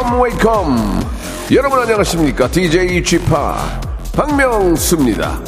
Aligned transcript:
Welcome, 0.00 0.22
welcome. 0.22 1.06
여러분 1.52 1.78
안녕하십니까? 1.78 2.50
DJ 2.50 3.02
p 3.02 3.18
박명수입니다. 4.14 5.38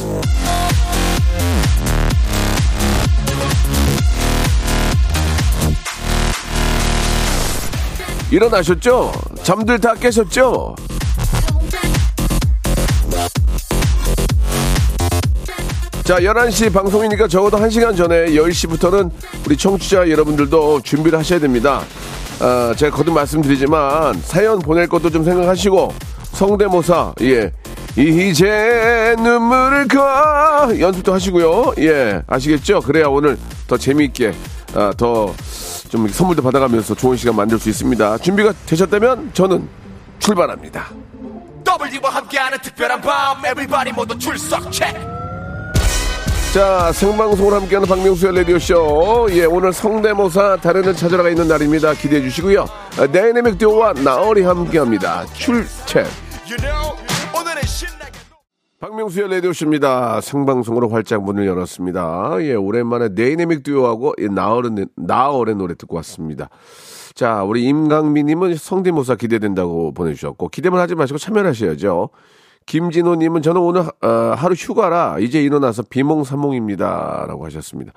일어나셨죠? 8.29 9.11
잠들 9.41 9.79
다 9.79 9.95
깨셨죠? 9.95 10.75
자, 16.03 16.19
11시 16.19 16.71
방송이니까 16.71 17.27
적어도 17.27 17.57
1시간 17.57 17.97
전에 17.97 18.27
10시부터는 18.27 19.09
우리 19.47 19.57
청취자 19.57 20.11
여러분들도 20.11 20.81
준비를 20.81 21.17
하셔야 21.17 21.39
됩니다. 21.39 21.81
아, 22.43 22.73
제가 22.75 22.93
거듭 22.97 23.13
말씀드리지만 23.13 24.21
사연 24.21 24.59
보낼 24.59 24.85
것도 24.85 25.09
좀 25.09 25.23
생각하시고 25.23 25.93
성대모사, 26.33 27.13
예. 27.21 27.53
이제 27.95 29.15
눈물을 29.17 29.87
가 29.87 30.69
연습도 30.77 31.13
하시고요. 31.13 31.73
예. 31.79 32.21
아시겠죠? 32.27 32.81
그래야 32.81 33.07
오늘 33.07 33.37
더 33.65 33.77
재미있게, 33.77 34.33
아, 34.75 34.91
더좀 34.97 36.09
선물도 36.09 36.41
받아가면서 36.41 36.93
좋은 36.95 37.15
시간 37.15 37.37
만들 37.37 37.57
수 37.57 37.69
있습니다. 37.69 38.17
준비가 38.17 38.51
되셨다면 38.65 39.31
저는 39.33 39.69
출발합니다. 40.19 40.89
W와 41.65 42.09
함께하는 42.09 42.57
특별한 42.61 43.01
밤 43.01 43.37
Everybody 43.39 43.93
모두 43.93 44.17
출석 44.17 44.69
체크 44.71 45.12
자, 46.53 46.91
생방송을 46.91 47.51
함께하는 47.51 47.89
박명수의 47.89 48.35
라디오쇼. 48.35 49.29
예, 49.31 49.45
오늘 49.45 49.73
성대모사 49.73 50.57
달인을 50.57 50.95
찾으러가 50.95 51.29
있는 51.29 51.47
날입니다. 51.47 51.93
기대해 51.93 52.21
주시고요. 52.21 52.67
아, 52.99 53.07
다이내믹 53.07 53.57
듀오와 53.57 53.93
나얼이 53.93 54.43
함께합니다. 54.43 55.25
출첵. 55.33 56.05
박명수의 58.79 59.31
라디오쇼입니다. 59.31 60.21
생방송으로 60.21 60.89
활짝 60.89 61.23
문을 61.23 61.47
열었습니다. 61.47 62.35
예, 62.41 62.53
오랜만에 62.53 63.15
다이내믹 63.15 63.63
듀오하고 63.63 64.13
예, 64.19 64.27
나얼은, 64.27 64.89
나얼의 64.95 65.55
노래 65.55 65.73
듣고 65.73 65.95
왔습니다. 65.95 66.49
자, 67.15 67.41
우리 67.41 67.63
임강민님은 67.63 68.57
성대모사 68.57 69.15
기대된다고 69.15 69.91
보내주셨고, 69.95 70.49
기대만 70.49 70.81
하지 70.81 70.93
마시고 70.93 71.17
참여를 71.17 71.49
하셔야죠. 71.49 72.09
김진호님은 72.65 73.41
저는 73.41 73.61
오늘 73.61 73.81
어, 74.01 74.07
하루 74.35 74.53
휴가라 74.53 75.17
이제 75.19 75.41
일어나서 75.41 75.83
비몽사몽입니다. 75.83 77.25
라고 77.27 77.45
하셨습니다. 77.45 77.91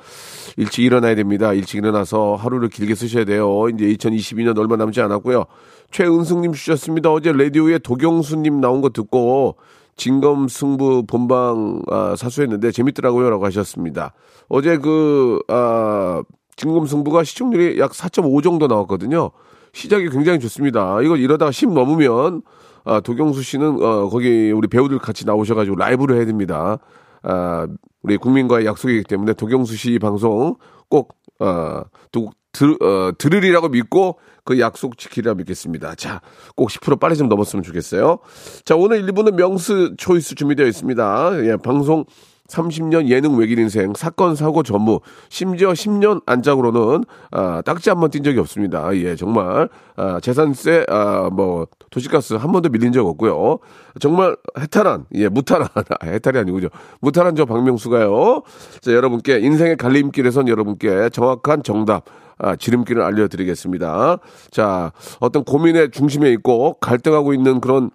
일찍 0.57 0.85
일어나야 0.85 1.15
됩니다. 1.15 1.53
일찍 1.53 1.79
일어나서 1.79 2.35
하루를 2.37 2.69
길게 2.69 2.95
쓰셔야 2.95 3.25
돼요. 3.25 3.69
이제 3.69 3.87
2022년 3.87 4.59
얼마 4.59 4.77
남지 4.77 5.01
않았고요. 5.01 5.45
최은숙님 5.91 6.53
주셨습니다. 6.53 7.13
어제 7.13 7.33
라디오에 7.33 7.79
도경수님 7.79 8.61
나온 8.61 8.81
거 8.81 8.91
듣고 8.91 9.57
진검승부 9.97 11.05
본방 11.07 11.83
아, 11.91 12.15
사수했는데 12.17 12.71
재밌더라고요. 12.71 13.31
라고 13.31 13.47
하셨습니다. 13.47 14.13
어제 14.49 14.79
그, 14.79 15.41
아, 15.49 16.23
진검승부가 16.57 17.25
시청률이 17.25 17.79
약 17.79 17.93
4.5 17.93 18.43
정도 18.43 18.67
나왔거든요. 18.67 19.31
시작이 19.73 20.09
굉장히 20.09 20.39
좋습니다. 20.41 21.01
이거 21.03 21.17
이러다가 21.17 21.51
10 21.51 21.73
넘으면 21.73 22.43
아, 22.87 23.01
도경수 23.01 23.43
씨는 23.43 23.83
어, 23.83 24.09
거기 24.09 24.53
우리 24.53 24.69
배우들 24.69 24.99
같이 24.99 25.27
나오셔가지고 25.27 25.77
라이브를 25.77 26.17
해야 26.17 26.25
됩니다. 26.25 26.79
아, 27.23 27.67
우리 28.03 28.17
국민과의 28.17 28.65
약속이기 28.65 29.05
때문에 29.05 29.35
도경수 29.35 29.77
씨 29.77 29.99
방송 29.99 30.55
꼭 30.89 31.17
어, 31.41 31.83
두, 32.13 32.31
들, 32.53 32.81
어, 32.81 33.11
들으리라고 33.19 33.69
믿고 33.69 34.19
그 34.45 34.61
약속 34.61 34.97
지키리라 34.97 35.35
믿겠습니다. 35.35 35.97
자, 35.97 36.21
꼭 36.55 36.71
10% 36.71 37.01
빨리 37.01 37.17
좀 37.17 37.29
넘었으면 37.29 37.65
좋겠어요. 37.65 38.21
자, 38.65 38.77
오늘 38.77 39.03
1부는 39.03 39.35
명수 39.35 39.97
초이스 39.99 40.37
준비되어 40.37 40.67
있습니다. 40.67 41.45
예, 41.45 41.57
방송 41.57 42.05
30년 42.49 43.09
예능 43.09 43.37
외길 43.37 43.59
인생 43.59 43.93
사건 43.95 44.35
사고 44.35 44.63
전무 44.63 45.01
심지어 45.29 45.73
10년 45.73 46.23
안짝으로는 46.27 47.05
아, 47.31 47.63
딱지 47.65 47.91
한번띈 47.91 48.23
적이 48.23 48.41
없습니다. 48.41 48.95
예, 48.97 49.17
정말 49.17 49.69
아, 49.97 50.21
재산세 50.21 50.87
아, 50.89 51.31
뭐 51.33 51.67
도시가스 51.91 52.35
한 52.35 52.53
번도 52.53 52.69
밀린 52.69 52.93
적 52.93 53.07
없고요. 53.07 53.59
정말 54.01 54.37
해탈한 54.59 55.07
예 55.15 55.29
무탈한 55.29 55.69
아, 55.75 56.07
해탈이 56.07 56.39
아니고 56.39 56.61
죠 56.61 56.69
무탈한 57.01 57.37
저 57.37 57.45
박명수가요. 57.45 58.43
자 58.81 58.93
여러분께 58.93 59.39
인생의 59.41 59.77
갈림길에선 59.77 60.49
여러분께 60.49 61.11
정확한 61.11 61.63
정답 61.63 62.05
아, 62.39 62.55
지름길을 62.57 63.03
알려드리겠습니다. 63.03 64.19
자 64.51 64.93
어떤 65.21 65.45
고민의 65.45 65.91
중심에 65.91 66.31
있고 66.33 66.75
갈등하고 66.81 67.33
있는 67.33 67.61
그런 67.61 67.91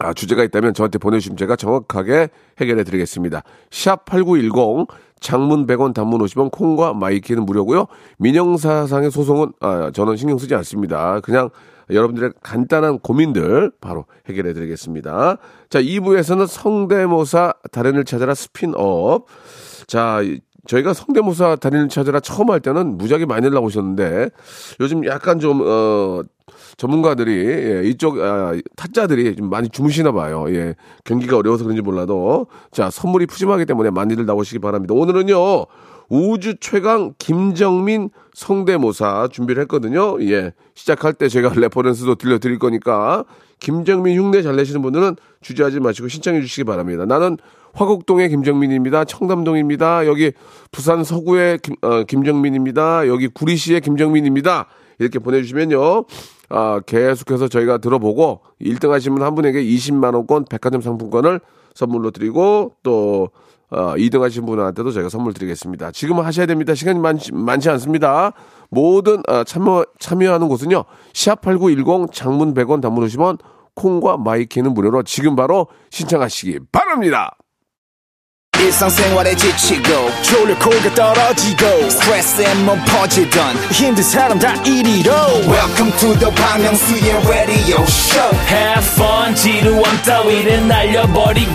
아, 0.00 0.12
주제가 0.12 0.42
있다면 0.44 0.74
저한테 0.74 0.98
보내주시면 0.98 1.36
제가 1.36 1.54
정확하게 1.56 2.28
해결해 2.60 2.82
드리겠습니다. 2.82 3.42
샵 3.70 4.04
8910 4.06 4.88
장문 5.20 5.66
100원 5.66 5.94
단문 5.94 6.20
50원 6.20 6.50
콩과 6.50 6.94
마이케이는 6.94 7.46
무료고요. 7.46 7.86
민형사상의 8.18 9.10
소송은 9.12 9.52
아, 9.60 9.90
저는 9.94 10.16
신경 10.16 10.36
쓰지 10.36 10.54
않습니다. 10.56 11.20
그냥 11.20 11.48
여러분들의 11.90 12.32
간단한 12.42 12.98
고민들 13.00 13.70
바로 13.80 14.06
해결해 14.28 14.52
드리겠습니다. 14.52 15.36
자, 15.70 15.80
2부에서는 15.80 16.46
성대모사 16.46 17.52
달인을 17.70 18.04
찾아라 18.04 18.34
스핀오프. 18.34 19.26
자, 19.86 20.22
이- 20.22 20.40
저희가 20.66 20.94
성대모사 20.94 21.56
달인을 21.56 21.88
찾아라 21.88 22.20
처음 22.20 22.50
할 22.50 22.58
때는 22.60 22.96
무지하게 22.96 23.26
많이 23.26 23.48
나오셨는데 23.50 24.30
요즘 24.80 25.04
약간 25.06 25.38
좀, 25.38 25.60
어, 25.62 26.22
전문가들이 26.76 27.32
예, 27.32 27.82
이쪽 27.84 28.18
아, 28.20 28.54
타짜들이 28.76 29.36
좀 29.36 29.50
많이 29.50 29.68
주무시나 29.68 30.12
봐요. 30.12 30.46
예, 30.48 30.74
경기가 31.04 31.36
어려워서 31.36 31.64
그런지 31.64 31.82
몰라도 31.82 32.46
자 32.70 32.90
선물이 32.90 33.26
푸짐하기 33.26 33.66
때문에 33.66 33.90
많이들 33.90 34.26
나오시기 34.26 34.58
바랍니다. 34.58 34.94
오늘은요 34.94 35.66
우주 36.08 36.56
최강 36.60 37.14
김정민 37.18 38.10
성대모사 38.34 39.28
준비를 39.32 39.62
했거든요. 39.62 40.20
예, 40.22 40.52
시작할 40.74 41.14
때 41.14 41.28
제가 41.28 41.52
reference도 41.56 42.16
들려드릴 42.16 42.58
거니까 42.58 43.24
김정민 43.60 44.18
흉내 44.18 44.42
잘 44.42 44.56
내시는 44.56 44.82
분들은 44.82 45.16
주저하지 45.40 45.80
마시고 45.80 46.08
신청해 46.08 46.40
주시기 46.42 46.64
바랍니다. 46.64 47.06
나는 47.06 47.38
화곡동의 47.72 48.28
김정민입니다. 48.28 49.04
청담동입니다. 49.04 50.06
여기 50.06 50.32
부산 50.70 51.02
서구의 51.02 51.58
김, 51.58 51.74
어, 51.82 52.04
김정민입니다. 52.04 53.08
여기 53.08 53.28
구리시의 53.28 53.80
김정민입니다. 53.80 54.68
이렇게 54.98 55.18
보내주시면요. 55.18 56.04
아, 56.50 56.80
계속해서 56.86 57.48
저희가 57.48 57.78
들어보고 57.78 58.40
1등 58.60 58.90
하시면 58.90 59.22
한 59.22 59.34
분에게 59.34 59.62
20만원권 59.62 60.48
백화점 60.48 60.80
상품권을 60.80 61.40
선물로 61.74 62.10
드리고 62.10 62.74
또 62.82 63.30
어, 63.70 63.94
2등 63.96 64.20
하신 64.20 64.46
분한테도 64.46 64.92
저희가 64.92 65.08
선물 65.08 65.32
드리겠습니다. 65.32 65.90
지금 65.90 66.20
하셔야 66.20 66.46
됩니다. 66.46 66.74
시간이 66.74 66.98
많지, 67.00 67.32
많지 67.32 67.70
않습니다. 67.70 68.32
모든 68.70 69.22
어, 69.28 69.42
참여, 69.42 69.86
참여하는 69.98 70.48
곳은요. 70.48 70.84
샵8910 71.12 72.12
장문 72.12 72.54
100원 72.54 72.80
단문 72.80 73.06
50원 73.06 73.38
콩과 73.74 74.18
마이케이는 74.18 74.72
무료로 74.74 75.02
지금 75.02 75.34
바로 75.34 75.66
신청하시기 75.90 76.60
바랍니다. 76.70 77.36
일상생활에 78.64 79.34
지치고, 79.36 80.10
졸려 80.22 80.58
코가 80.58 80.94
떨어지고, 80.94 81.90
스트레스에 81.90 82.54
몸 82.64 82.78
퍼지던, 82.86 83.56
힘든 83.70 84.02
사람 84.02 84.38
다 84.38 84.54
이리로. 84.64 85.12
welcome 85.46 85.92
to 85.98 86.14
the 86.18 86.30
Park 86.34 86.64
Myung-soo's 86.64 87.28
radio 87.28 87.82
show 87.84 88.30
Have 88.48 88.86
fun 88.94 89.34
지루함 89.34 90.02
따위를 90.04 90.66
날려버리고 90.66 91.52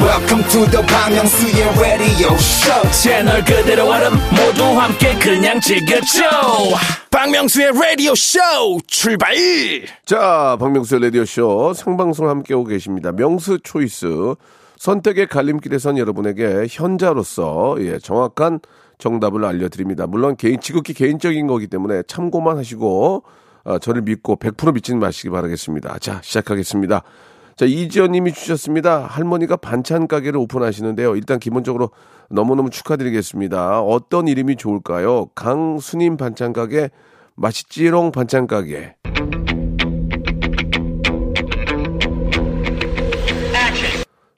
welcome 0.00 0.44
to 0.48 0.66
the 0.70 0.84
Park 0.86 1.14
Myung-soo's 1.16 1.78
radio 1.78 2.34
show 2.34 2.90
채널 2.92 3.44
그대로 3.44 3.88
얼음 3.88 4.12
모두 4.30 4.64
함께 4.78 5.14
그냥 5.18 5.60
즐겨줘 5.60 6.22
박명수의 7.10 7.72
라디오 7.72 8.14
쇼 8.14 8.38
출발 8.86 9.34
자, 10.04 10.56
박명수의 10.60 11.02
라디오 11.02 11.24
쇼 11.24 11.72
생방송 11.74 12.28
함께하고 12.28 12.64
계십니다. 12.64 13.12
명수 13.12 13.60
초이스. 13.62 14.34
선택의 14.80 15.26
갈림길에선 15.26 15.98
여러분에게 15.98 16.66
현자로서 16.66 17.76
예, 17.80 17.98
정확한 17.98 18.60
정답을 18.96 19.44
알려드립니다. 19.44 20.06
물론 20.06 20.36
개인, 20.36 20.58
지극히 20.58 20.94
개인적인 20.94 21.46
거기 21.46 21.66
때문에 21.66 22.02
참고만 22.06 22.56
하시고, 22.56 23.22
아, 23.64 23.78
저를 23.78 24.00
믿고 24.00 24.36
100% 24.36 24.72
믿지는 24.72 24.98
마시기 24.98 25.28
바라겠습니다. 25.28 25.98
자, 25.98 26.20
시작하겠습니다. 26.22 27.02
자, 27.56 27.66
이지연 27.66 28.12
님이 28.12 28.32
주셨습니다. 28.32 29.00
할머니가 29.00 29.58
반찬 29.58 30.08
가게를 30.08 30.38
오픈하시는데요. 30.40 31.14
일단 31.14 31.38
기본적으로 31.38 31.90
너무너무 32.30 32.70
축하드리겠습니다. 32.70 33.82
어떤 33.82 34.28
이름이 34.28 34.56
좋을까요? 34.56 35.26
강수님 35.34 36.16
반찬 36.16 36.54
가게, 36.54 36.88
맛있지롱 37.34 38.12
반찬 38.12 38.46
가게. 38.46 38.94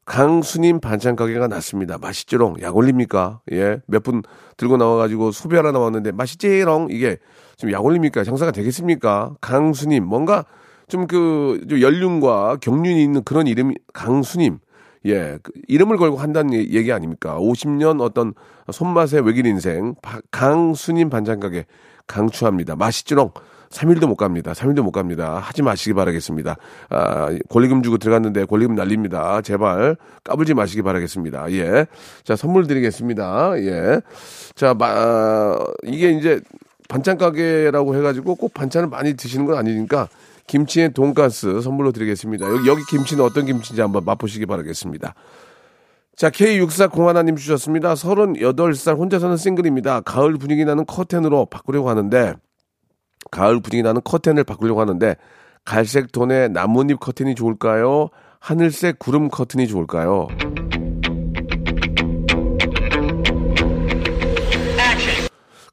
강수님 0.05 0.81
반찬 0.81 1.15
가게가 1.17 1.47
났습니다. 1.49 1.97
맛있지롱. 1.99 2.57
약 2.61 2.77
올립니까? 2.77 3.41
예. 3.53 3.81
몇 3.87 4.03
분 4.03 4.23
들고 4.57 4.77
나와가지고 4.77 5.31
소비하러 5.31 5.71
나왔는데 5.73 6.13
맛있지롱. 6.13 6.89
이게 6.91 7.19
지금 7.57 7.73
약 7.73 7.85
올립니까? 7.85 8.25
장사가 8.25 8.51
되겠습니까? 8.51 9.35
강수님. 9.41 10.05
뭔가 10.05 10.45
좀그 10.89 11.67
연륜과 11.81 12.57
경륜이 12.61 13.03
있는 13.03 13.23
그런 13.23 13.47
이름이 13.47 13.77
강수님. 13.93 14.59
예. 15.07 15.39
그 15.43 15.53
이름을 15.69 15.97
걸고 15.97 16.17
한다는 16.17 16.53
얘- 16.55 16.67
얘기 16.71 16.93
아닙니까? 16.93 17.39
50년 17.39 18.01
어떤 18.01 18.35
손맛의 18.71 19.21
외길 19.25 19.47
인생. 19.47 19.95
바- 20.03 20.21
강수님 20.33 21.11
반찬 21.11 21.39
가게 21.39 21.65
강추합니다. 22.09 22.75
맛있지롱. 22.77 23.31
3일도 23.73 24.07
못 24.07 24.17
갑니다. 24.17 24.53
3일도 24.53 24.83
못 24.83 24.93
갑니다. 24.93 25.39
하지 25.39 25.63
마시기 25.63 25.95
바라겠습니다. 25.95 26.57
아, 26.91 27.29
권리금 27.49 27.83
주고 27.83 27.99
들어갔는데 27.99 28.45
권리금 28.45 28.75
날립니다. 28.75 29.41
제발 29.43 29.97
까불지 30.25 30.55
마시기 30.55 30.83
바라겠습니다. 30.83 31.51
예. 31.53 31.87
자, 32.23 32.37
선물 32.37 32.67
드리겠습니다. 32.67 33.59
예. 33.59 34.01
자, 34.55 34.75
마, 34.75 34.87
아, 34.89 35.59
이게 35.85 36.11
이제 36.11 36.41
반찬 36.89 37.17
가게라고 37.17 37.97
해가지고 37.97 38.35
꼭 38.35 38.53
반찬을 38.55 38.89
많이 38.89 39.15
드시는 39.15 39.47
건 39.47 39.57
아니니까 39.57 40.09
김치에 40.47 40.89
돈가스 40.89 41.61
선물로 41.63 41.93
드리겠습니다. 41.93 42.47
여기, 42.47 42.69
여기 42.69 42.83
김치는 42.91 43.25
어떤 43.25 43.47
김치인지 43.47 43.81
한번 43.81 44.05
맛보시기 44.05 44.45
바라겠습니다. 44.47 45.15
자, 46.15 46.29
K6401님 46.29 47.39
주셨습니다. 47.39 47.95
38살 47.95 48.99
혼자 48.99 49.19
사는 49.19 49.35
싱글입니다. 49.35 50.03
가을 50.03 50.37
분위기 50.37 50.65
나는 50.67 50.85
커튼으로 50.85 51.47
바꾸려고 51.47 51.89
하는데, 51.89 52.35
가을 53.33 53.61
분위기 53.61 53.83
나는 53.83 54.01
커튼을 54.05 54.45
바꾸려고 54.45 54.81
하는데, 54.81 55.17
갈색 55.65 56.13
톤의 56.13 56.51
나뭇잎 56.51 57.01
커튼이 57.01 57.35
좋을까요? 57.35 58.09
하늘색 58.39 58.99
구름 58.99 59.29
커튼이 59.29 59.67
좋을까요? 59.67 60.29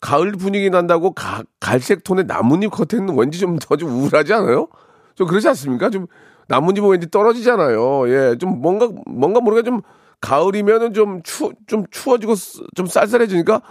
가을 0.01 0.31
분위기 0.31 0.69
난다고 0.69 1.11
가- 1.13 1.43
갈색 1.59 2.03
톤의 2.03 2.25
나뭇잎 2.25 2.71
커튼은 2.71 3.17
왠지 3.17 3.37
좀 3.39 3.59
더좀 3.59 3.89
우울하지 3.91 4.33
않아요? 4.33 4.67
좀 5.15 5.27
그렇지 5.27 5.47
않습니까? 5.49 5.89
좀 5.89 6.07
나뭇잎은 6.47 6.89
왠지 6.89 7.11
떨어지잖아요. 7.11 8.09
예, 8.09 8.37
좀 8.39 8.61
뭔가 8.61 8.89
뭔가 9.05 9.39
모르게 9.41 9.63
좀 9.63 9.81
가을이면은 10.21 10.93
좀 10.93 11.21
추, 11.23 11.51
좀 11.67 11.83
추워지고 11.91 12.35
쓰- 12.35 12.61
좀 12.75 12.85
쌀쌀해지니까 12.87 13.61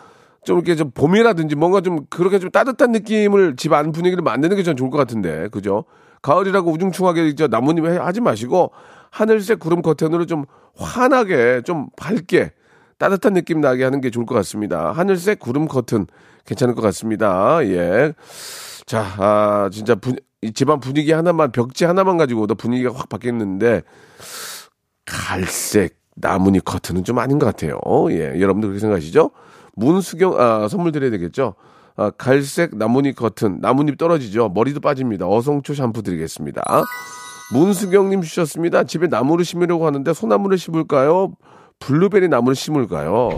좀 0.44 0.56
이렇게 0.58 0.76
좀 0.76 0.90
봄이라든지 0.92 1.56
뭔가 1.56 1.80
좀 1.80 2.06
그렇게 2.10 2.38
좀 2.38 2.50
따뜻한 2.50 2.92
느낌을 2.92 3.56
집 3.56 3.72
안 3.72 3.92
분위기를 3.92 4.22
만드는 4.22 4.56
게 4.56 4.62
전 4.62 4.76
좋을 4.76 4.90
것 4.90 4.96
같은데, 4.98 5.48
그죠? 5.48 5.84
가을이라고 6.22 6.70
우중충하게 6.72 7.34
저 7.34 7.46
나뭇잎 7.48 7.84
해- 7.86 7.96
하지 7.98 8.20
마시고 8.20 8.72
하늘색 9.10 9.58
구름 9.60 9.82
커튼으로 9.82 10.26
좀 10.26 10.44
환하게 10.76 11.62
좀 11.64 11.88
밝게 11.96 12.52
따뜻한 12.98 13.34
느낌 13.34 13.60
나게 13.60 13.84
하는 13.84 14.00
게 14.00 14.10
좋을 14.10 14.26
것 14.26 14.34
같습니다. 14.36 14.90
하늘색 14.92 15.38
구름 15.38 15.68
커튼 15.68 16.06
괜찮을 16.46 16.74
것 16.74 16.82
같습니다. 16.82 17.58
예. 17.64 18.12
자, 18.86 19.04
아, 19.18 19.68
진짜 19.72 19.94
분, 19.94 20.16
이 20.42 20.52
집안 20.52 20.80
분위기 20.80 21.12
하나만, 21.12 21.52
벽지 21.52 21.84
하나만 21.84 22.16
가지고도 22.16 22.54
분위기가 22.54 22.92
확 22.94 23.08
바뀌었는데, 23.08 23.82
갈색 25.06 25.98
나뭇잎 26.14 26.64
커튼은 26.64 27.04
좀 27.04 27.18
아닌 27.18 27.38
것 27.38 27.46
같아요. 27.46 27.78
예. 28.10 28.40
여러분들 28.40 28.68
그렇게 28.70 28.80
생각하시죠? 28.80 29.30
문수경, 29.78 30.34
아, 30.40 30.68
선물 30.68 30.92
드려야 30.92 31.10
되겠죠? 31.12 31.54
아, 31.96 32.10
갈색 32.10 32.76
나뭇잎 32.76 33.14
커튼, 33.16 33.58
나뭇잎 33.60 33.96
떨어지죠? 33.96 34.50
머리도 34.54 34.80
빠집니다. 34.80 35.26
어성초 35.28 35.74
샴푸 35.74 36.02
드리겠습니다. 36.02 36.62
문수경님 37.54 38.22
주셨습니다. 38.22 38.84
집에 38.84 39.06
나무를 39.06 39.44
심으려고 39.44 39.86
하는데 39.86 40.12
소나무를 40.12 40.58
심을까요? 40.58 41.32
블루베리 41.78 42.28
나무를 42.28 42.54
심을까요? 42.56 43.30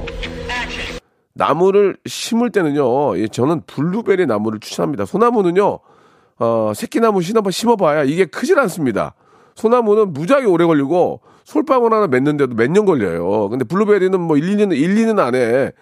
나무를 1.34 1.96
심을 2.06 2.50
때는요, 2.50 3.18
예, 3.18 3.28
저는 3.28 3.62
블루베리 3.66 4.26
나무를 4.26 4.60
추천합니다. 4.60 5.04
소나무는요, 5.06 5.78
어, 6.38 6.72
새끼나무 6.74 7.22
심어봐, 7.22 7.50
심어봐야 7.50 8.04
이게 8.04 8.24
크질 8.24 8.58
않습니다. 8.60 9.14
소나무는 9.54 10.12
무지하게 10.12 10.46
오래 10.46 10.64
걸리고 10.64 11.20
솔방울 11.44 11.92
하나 11.92 12.06
맺는데도 12.06 12.54
몇 12.54 12.70
년 12.70 12.84
걸려요. 12.84 13.48
근데 13.48 13.64
블루베리는 13.64 14.18
뭐 14.20 14.36
1, 14.36 14.56
2년, 14.56 14.72
1, 14.76 14.94
2년 14.96 15.18
안에 15.18 15.72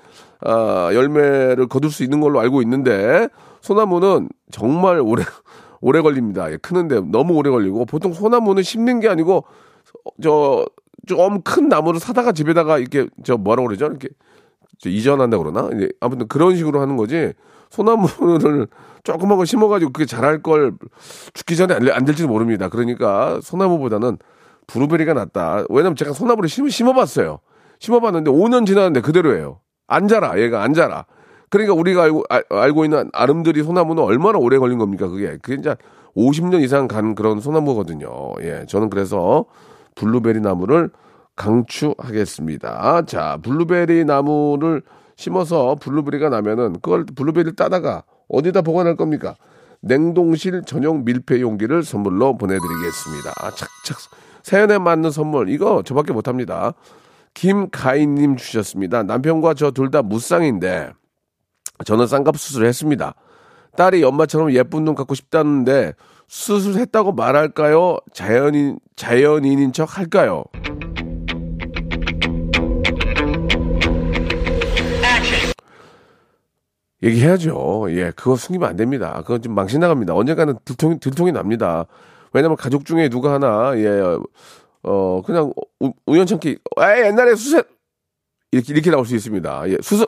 아, 0.40 0.90
열매를 0.92 1.66
거둘 1.68 1.90
수 1.90 2.02
있는 2.04 2.20
걸로 2.20 2.40
알고 2.40 2.62
있는데 2.62 3.28
소나무는 3.60 4.28
정말 4.50 5.00
오래 5.00 5.24
오래 5.80 6.00
걸립니다. 6.00 6.50
예, 6.50 6.56
크는데 6.56 7.00
너무 7.10 7.34
오래 7.34 7.50
걸리고 7.50 7.84
보통 7.86 8.12
소나무는 8.12 8.62
심는 8.62 9.00
게 9.00 9.08
아니고 9.08 9.44
저 10.22 10.66
좀 11.08 11.40
큰 11.42 11.68
나무를 11.68 11.98
사다가 12.00 12.32
집에다가 12.32 12.78
이렇게 12.78 13.08
저 13.24 13.36
뭐라고 13.36 13.68
그러죠? 13.68 13.86
이렇게 13.86 14.08
저 14.78 14.90
이전한다 14.90 15.38
그러나? 15.38 15.70
이제 15.74 15.88
아무튼 16.00 16.28
그런 16.28 16.54
식으로 16.56 16.80
하는 16.80 16.96
거지. 16.96 17.32
소나무를 17.70 18.68
조그만 19.04 19.36
걸 19.38 19.46
심어가지고 19.46 19.92
그게 19.92 20.04
자랄 20.06 20.42
걸 20.42 20.74
죽기 21.34 21.56
전에 21.56 21.74
안, 21.74 21.88
안 21.90 22.04
될지도 22.04 22.28
모릅니다. 22.28 22.68
그러니까 22.68 23.40
소나무보다는 23.42 24.18
브루베리가 24.66 25.14
낫다. 25.14 25.64
왜냐면 25.70 25.96
제가 25.96 26.12
소나무를 26.12 26.48
심, 26.48 26.68
심어봤어요. 26.68 27.40
심어봤는데 27.80 28.30
5년 28.30 28.66
지났는데 28.66 29.00
그대로예요. 29.00 29.60
안 29.88 30.06
자라. 30.06 30.38
얘가 30.38 30.62
안 30.62 30.74
자라. 30.74 31.04
그러니까 31.50 31.74
우리가 31.74 32.02
알고, 32.04 32.22
아- 32.28 32.42
알고 32.50 32.84
있는 32.84 33.10
아름드리 33.12 33.62
소나무는 33.64 34.02
얼마나 34.02 34.38
오래 34.38 34.58
걸린 34.58 34.78
겁니까? 34.78 35.08
그게. 35.08 35.38
그게 35.42 35.54
이제 35.54 35.74
50년 36.16 36.62
이상 36.62 36.86
간 36.86 37.14
그런 37.14 37.40
소나무거든요. 37.40 38.34
예. 38.42 38.64
저는 38.68 38.90
그래서 38.90 39.46
블루베리 39.96 40.40
나무를 40.40 40.90
강추하겠습니다. 41.36 43.02
자, 43.06 43.38
블루베리 43.42 44.04
나무를 44.04 44.82
심어서 45.16 45.76
블루베리가 45.80 46.28
나면은 46.28 46.74
그걸 46.74 47.04
블루베리를 47.04 47.56
따다가 47.56 48.02
어디다 48.28 48.62
보관할 48.62 48.96
겁니까? 48.96 49.34
냉동실 49.80 50.62
전용 50.66 51.04
밀폐 51.04 51.40
용기를 51.40 51.82
선물로 51.82 52.36
보내드리겠습니다. 52.36 53.32
착착 53.56 53.98
사연에 54.42 54.78
맞는 54.78 55.10
선물 55.10 55.48
이거 55.50 55.82
저밖에 55.84 56.12
못합니다. 56.12 56.72
김가인님 57.38 58.36
주셨습니다. 58.36 59.04
남편과 59.04 59.54
저 59.54 59.70
둘 59.70 59.90
다 59.92 60.02
무쌍인데 60.02 60.90
저는 61.84 62.08
쌍꺼풀 62.08 62.36
수술을 62.38 62.66
했습니다. 62.66 63.14
딸이 63.76 64.02
엄마처럼 64.02 64.52
예쁜 64.54 64.84
눈 64.84 64.96
갖고 64.96 65.14
싶다는데 65.14 65.92
수술했다고 66.26 67.12
말할까요? 67.12 67.98
자연인 68.12 68.80
자연인인 68.96 69.72
척 69.72 69.96
할까요? 69.98 70.42
얘기해야죠. 77.02 77.86
예, 77.90 78.10
그거 78.16 78.34
숨기면 78.36 78.68
안 78.68 78.76
됩니다. 78.76 79.14
그건 79.22 79.40
좀 79.40 79.54
망신 79.54 79.80
나갑니다. 79.80 80.14
언젠가는 80.14 80.58
들통이, 80.64 80.98
들통이 80.98 81.30
납니다. 81.32 81.86
왜냐면 82.32 82.56
가족 82.56 82.84
중에 82.84 83.08
누가 83.08 83.32
하나, 83.32 83.72
예, 83.76 84.16
어, 84.82 85.22
그냥 85.24 85.52
우, 85.80 85.92
우연찮게, 86.06 86.50
에 86.50 87.06
옛날에 87.06 87.34
수술, 87.34 87.64
이렇게, 88.52 88.72
이렇게 88.72 88.90
나올 88.90 89.04
수 89.06 89.14
있습니다. 89.14 89.68
예, 89.70 89.78
수술, 89.82 90.06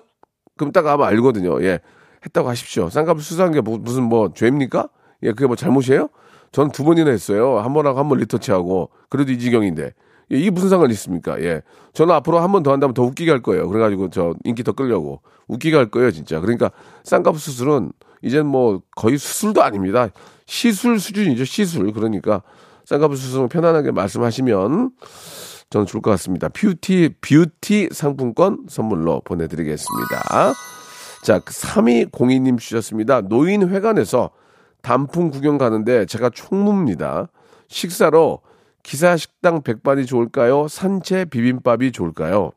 그럼 0.57 0.73
딱 0.73 0.87
아마 0.87 1.07
알거든요. 1.09 1.63
예, 1.63 1.81
했다고 2.25 2.49
하십시오. 2.49 2.89
쌍꺼풀 2.91 3.23
수술한 3.23 3.53
게 3.53 3.61
뭐- 3.61 3.79
무슨 3.79 4.05
뭐 4.05 4.33
죄입니까? 4.33 4.89
예, 5.23 5.31
그게 5.33 5.47
뭐 5.47 5.57
잘못이에요? 5.57 6.09
저는 6.53 6.73
두 6.73 6.85
번이나 6.85 7.11
했어요. 7.11 7.59
한 7.61 7.73
번 7.73 7.87
하고 7.87 7.99
한 7.99 8.09
번 8.09 8.19
리터치하고. 8.19 8.91
그래도 9.09 9.33
이 9.33 9.39
지경인데. 9.39 9.93
예, 10.33 10.37
이게 10.37 10.51
무슨 10.51 10.69
상관이 10.69 10.93
있습니까? 10.93 11.41
예. 11.43 11.63
저는 11.93 12.15
앞으로 12.15 12.39
한 12.41 12.51
번 12.53 12.63
더 12.63 12.73
한다면 12.73 12.95
더 12.95 13.03
웃기게 13.03 13.31
할 13.31 13.41
거예요. 13.43 13.69
그래가지고 13.69 14.11
저 14.11 14.35
인기 14.45 14.63
더 14.65 14.73
끌려고. 14.73 15.23
웃기게 15.49 15.77
할 15.77 15.91
거예요, 15.91 16.11
진짜. 16.11 16.41
그러니까 16.41 16.71
쌍꺼풀 17.05 17.41
수술은 17.41 17.93
이젠 18.23 18.47
뭐 18.47 18.83
거의 18.97 19.17
수술도 19.19 19.63
아닙니다. 19.63 20.09
시술 20.47 20.99
수준이죠, 21.01 21.45
시술. 21.45 21.93
그러니까 21.93 22.43
쌍꺼풀 22.91 23.17
수술은 23.17 23.49
편안하게 23.49 23.93
말씀하시면 23.93 24.91
저는 25.71 25.87
좋을 25.87 26.03
것 26.03 26.11
같습니다. 26.11 26.49
뷰티, 26.49 27.15
뷰티 27.21 27.91
상품권 27.93 28.65
선물로 28.69 29.21
보내드리겠습니다. 29.21 30.53
자, 31.23 31.39
3202님 31.39 32.59
주셨습니다. 32.59 33.21
노인회관에서 33.21 34.31
단풍 34.83 35.31
구경 35.31 35.57
가는데 35.57 36.05
제가 36.07 36.31
총무입니다. 36.31 37.29
식사로 37.69 38.41
기사 38.83 39.17
식당 39.17 39.63
백반이 39.63 40.05
좋을까요? 40.05 40.67
산채 40.67 41.27
비빔밥이 41.27 41.93
좋을까요? 41.93 42.51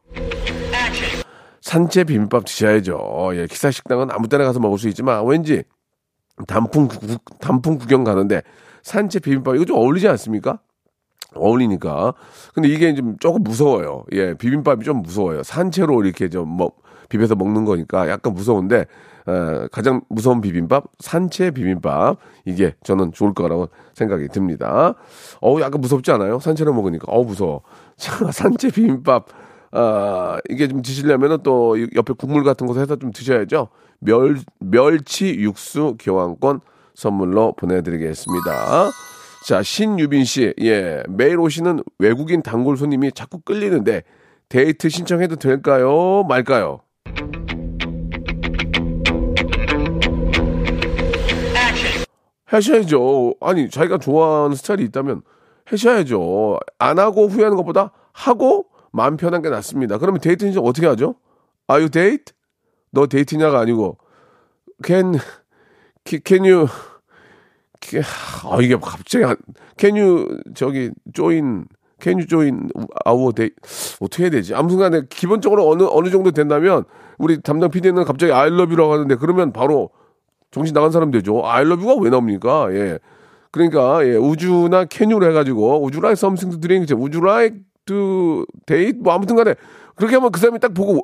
산채 1.62 2.06
비빔밥 2.06 2.46
드셔야죠. 2.46 3.34
예, 3.34 3.46
기사 3.46 3.70
식당은 3.70 4.10
아무 4.10 4.28
때나 4.28 4.46
가서 4.46 4.60
먹을 4.60 4.80
수 4.80 4.88
있지만 4.88 5.24
왠지 5.28 5.64
단풍 6.48 6.88
구, 6.88 7.18
단풍 7.40 7.78
구경 7.78 8.04
가는데 8.04 8.42
산채 8.84 9.20
비빔밥 9.20 9.56
이거 9.56 9.66
좀 9.66 9.78
어울리지 9.78 10.08
않습니까? 10.08 10.60
어울리니까. 11.36 12.14
근데 12.54 12.70
이게 12.70 12.94
좀 12.94 13.18
조금 13.20 13.44
무서워요. 13.44 14.04
예, 14.12 14.36
비빔밥이 14.36 14.84
좀 14.84 15.02
무서워요. 15.02 15.42
산채로 15.44 16.04
이렇게 16.04 16.30
좀 16.30 16.48
뭐 16.48 16.74
비벼서 17.10 17.36
먹는 17.36 17.66
거니까 17.66 18.10
약간 18.10 18.34
무서운데 18.34 18.86
어, 19.28 19.68
가장 19.72 20.02
무서운 20.10 20.42
비빔밥 20.42 20.84
산채 21.00 21.52
비빔밥 21.52 22.18
이게 22.46 22.74
저는 22.84 23.12
좋을 23.12 23.34
거라고 23.34 23.70
생각이 23.94 24.28
듭니다. 24.30 24.96
어우 25.40 25.62
약간 25.62 25.80
무섭지 25.80 26.12
않아요? 26.12 26.40
산채를 26.40 26.74
먹으니까 26.74 27.06
어우 27.08 27.26
무서워. 27.26 27.62
자, 27.98 28.32
산채 28.32 28.72
비빔밥 28.72 29.28
아, 29.72 30.38
이게 30.50 30.68
좀 30.68 30.82
드시려면은 30.82 31.40
또 31.44 31.76
옆에 31.96 32.14
국물 32.14 32.44
같은 32.44 32.68
거 32.68 32.78
해서 32.80 32.96
좀 32.96 33.12
드셔야죠. 33.12 33.70
멸, 34.00 34.38
멸치 34.60 35.36
육수 35.36 35.96
교환권 36.00 36.62
선물로 36.96 37.54
보내드리겠습니다. 37.54 38.90
자, 39.46 39.62
신유빈 39.62 40.24
씨, 40.24 40.54
예, 40.62 41.04
매일 41.10 41.40
오시는 41.40 41.84
외국인 42.00 42.42
단골 42.42 42.78
손님이 42.78 43.12
자꾸 43.12 43.40
끌리는데 43.42 44.04
데이트 44.50 44.90
신청해도 44.90 45.36
될까요? 45.36 46.24
말까요? 46.30 46.80
하셔야죠. 52.46 53.36
아니, 53.42 53.70
자기가 53.70 53.98
좋아하는 53.98 54.56
스타일이 54.56 54.84
있다면 54.86 55.24
하셔야죠. 55.66 56.60
안 56.78 57.00
하고 57.00 57.28
후회하는 57.28 57.58
것보다 57.58 57.92
하고 58.12 58.68
마음 58.92 59.18
편한 59.18 59.42
게 59.42 59.50
낫습니다. 59.50 59.98
그러면 59.98 60.22
데이트 60.22 60.46
신청 60.46 60.66
어떻게 60.66 60.86
하죠? 60.88 61.16
Are 61.70 61.82
you 61.82 61.90
date? 61.90 62.34
너 62.92 63.08
데이트냐가 63.08 63.60
아니고 63.60 63.98
can 64.86 65.16
can 66.06 66.46
you 66.46 66.68
아 68.44 68.58
이게 68.62 68.76
갑자기 68.76 69.26
can 69.78 69.98
you 69.98 70.40
저기 70.56 70.92
join 71.14 71.66
can 72.02 72.18
you 72.18 72.28
join 72.28 72.70
our 73.08 73.34
date 73.34 73.56
어떻게 74.00 74.24
해야 74.24 74.30
되지? 74.30 74.56
아무튼간에 74.56 75.04
기본적으로 75.10 75.70
어느 75.70 75.84
어느 75.84 76.10
정도 76.10 76.32
된다면 76.32 76.86
우리 77.18 77.42
담당 77.42 77.70
PD는 77.70 78.04
갑자기 78.04 78.32
I 78.32 78.48
love 78.48 78.68
you라고 78.68 78.94
하는데 78.94 79.16
그러면 79.16 79.54
바로 79.54 79.90
정신 80.52 80.74
나간 80.74 80.92
사람 80.92 81.12
되죠. 81.12 81.42
I 81.46 81.64
love 81.64 81.86
you가 81.86 82.02
왜 82.04 82.10
나옵니까? 82.10 82.74
예. 82.74 83.00
그러니까 83.52 84.06
예, 84.06 84.16
우주나 84.16 84.86
캐뉴로 84.86 85.28
해가지고 85.28 85.84
우주 85.84 86.00
like 86.00 86.14
something 86.14 86.52
to 86.52 86.60
drink, 86.60 86.96
우주 86.98 87.20
like 87.20 87.58
to 87.86 88.46
date 88.66 89.00
뭐 89.00 89.14
아무튼간에 89.14 89.56
그렇게 89.96 90.16
하면 90.16 90.32
그 90.32 90.40
사람이 90.40 90.60
딱 90.60 90.74
보고 90.74 91.04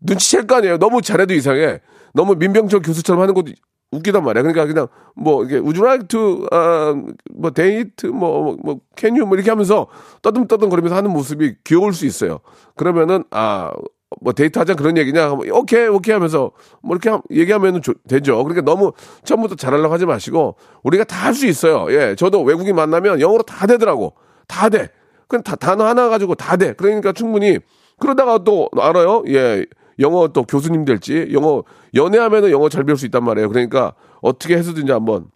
눈치챌 0.00 0.42
거 0.42 0.56
아니에요. 0.56 0.78
너무 0.78 1.02
잘해도 1.02 1.34
이상해. 1.34 1.80
너무 2.14 2.34
민병철 2.36 2.80
교수처럼 2.80 3.20
하는 3.22 3.34
것도 3.34 3.52
웃기단 3.90 4.22
말이야. 4.22 4.42
그러니까 4.42 4.66
그냥 4.66 4.88
뭐 5.14 5.44
이게 5.44 5.56
would 5.58 5.73
you 5.73 5.82
to 6.08 6.46
아뭐 6.50 7.50
데이트 7.54 8.06
뭐뭐 8.06 8.56
뭐, 8.62 8.80
can 8.96 9.18
뭐 9.26 9.34
이렇게 9.36 9.50
하면서 9.50 9.86
떠듬떠듬 10.22 10.68
거리면서 10.68 10.96
하는 10.96 11.10
모습이 11.10 11.56
귀여울 11.64 11.92
수 11.92 12.06
있어요. 12.06 12.40
그러면은 12.76 13.24
아 13.30 13.72
뭐 14.20 14.32
데이트 14.32 14.58
하자 14.58 14.74
그런 14.74 14.96
얘기냐? 14.96 15.32
오케이 15.52 15.86
오케이 15.86 16.12
하면서 16.12 16.50
뭐 16.82 16.96
이렇게 16.96 17.16
얘기하면은 17.30 17.80
되죠. 18.08 18.42
그러니까 18.42 18.62
너무 18.62 18.92
처음부터 19.24 19.54
잘하려고 19.56 19.92
하지 19.92 20.06
마시고 20.06 20.56
우리가 20.82 21.04
다 21.04 21.18
할 21.28 21.34
수 21.34 21.46
있어요. 21.46 21.86
예, 21.90 22.14
저도 22.14 22.42
외국인 22.42 22.74
만나면 22.74 23.20
영어로 23.20 23.42
다 23.42 23.66
되더라고. 23.66 24.14
다 24.46 24.68
돼. 24.70 24.88
그냥 25.28 25.42
다 25.42 25.56
단어 25.56 25.84
하나 25.84 26.08
가지고 26.08 26.34
다 26.34 26.56
돼. 26.56 26.72
그러니까 26.72 27.12
충분히 27.12 27.58
그러다가 28.00 28.38
또 28.44 28.70
알아요. 28.78 29.24
예, 29.28 29.66
영어 29.98 30.28
또 30.28 30.44
교수님 30.44 30.84
될지 30.84 31.28
영어 31.32 31.64
연애하면은 31.94 32.50
영어 32.50 32.68
잘 32.68 32.84
배울 32.84 32.96
수 32.96 33.06
있단 33.06 33.24
말이에요. 33.24 33.48
그러니까 33.48 33.94
어떻게 34.20 34.56
해서든지 34.56 34.92
한번 34.92 35.26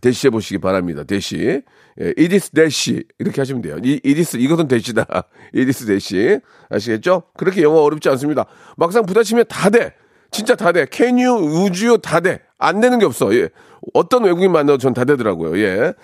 대시해 0.00 0.30
보시기 0.30 0.58
바랍니다. 0.58 1.04
대시. 1.04 1.62
예, 2.00 2.14
it 2.16 2.33
is 2.33 2.50
dash 2.50 3.04
이렇게 3.18 3.40
하시면 3.40 3.62
돼요. 3.62 3.76
이 3.82 4.00
it 4.04 4.20
is 4.20 4.36
이것은 4.36 4.68
대시다. 4.68 5.06
it 5.54 5.70
is 5.70 5.86
dash 5.86 6.38
아시겠죠? 6.68 7.22
그렇게 7.36 7.62
영어 7.62 7.80
어렵지 7.82 8.08
않습니다. 8.10 8.44
막상 8.76 9.04
부딪히면 9.06 9.46
다 9.48 9.70
돼. 9.70 9.94
진짜 10.30 10.54
다 10.54 10.72
돼. 10.72 10.86
캐뉴 10.90 11.30
우주요 11.32 11.96
다 11.98 12.20
돼. 12.20 12.40
안 12.58 12.80
되는 12.80 12.98
게 12.98 13.06
없어. 13.06 13.34
예. 13.34 13.48
어떤 13.94 14.24
외국인 14.24 14.52
만나도 14.52 14.78
전 14.78 14.92
다 14.92 15.04
되더라고요. 15.04 15.58
예. 15.58 15.94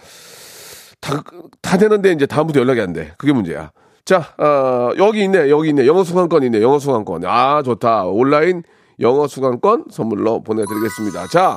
다, 1.00 1.22
다 1.60 1.76
되는데 1.76 2.12
이제 2.12 2.24
다음부터 2.24 2.60
연락이 2.60 2.80
안 2.80 2.92
돼. 2.94 3.12
그게 3.18 3.32
문제야. 3.34 3.70
자, 4.04 4.18
어, 4.37 4.90
여기 4.99 5.25
있네, 5.25 5.49
여기 5.49 5.70
있네. 5.70 5.87
영어 5.87 6.04
수강권 6.04 6.42
있네, 6.44 6.61
영어 6.61 6.78
수강권. 6.78 7.25
아, 7.25 7.62
좋다. 7.62 8.04
온라인 8.04 8.62
영어 9.00 9.26
수강권 9.26 9.87
선물로 9.90 10.42
보내드리겠습니다. 10.42 11.26
자, 11.28 11.56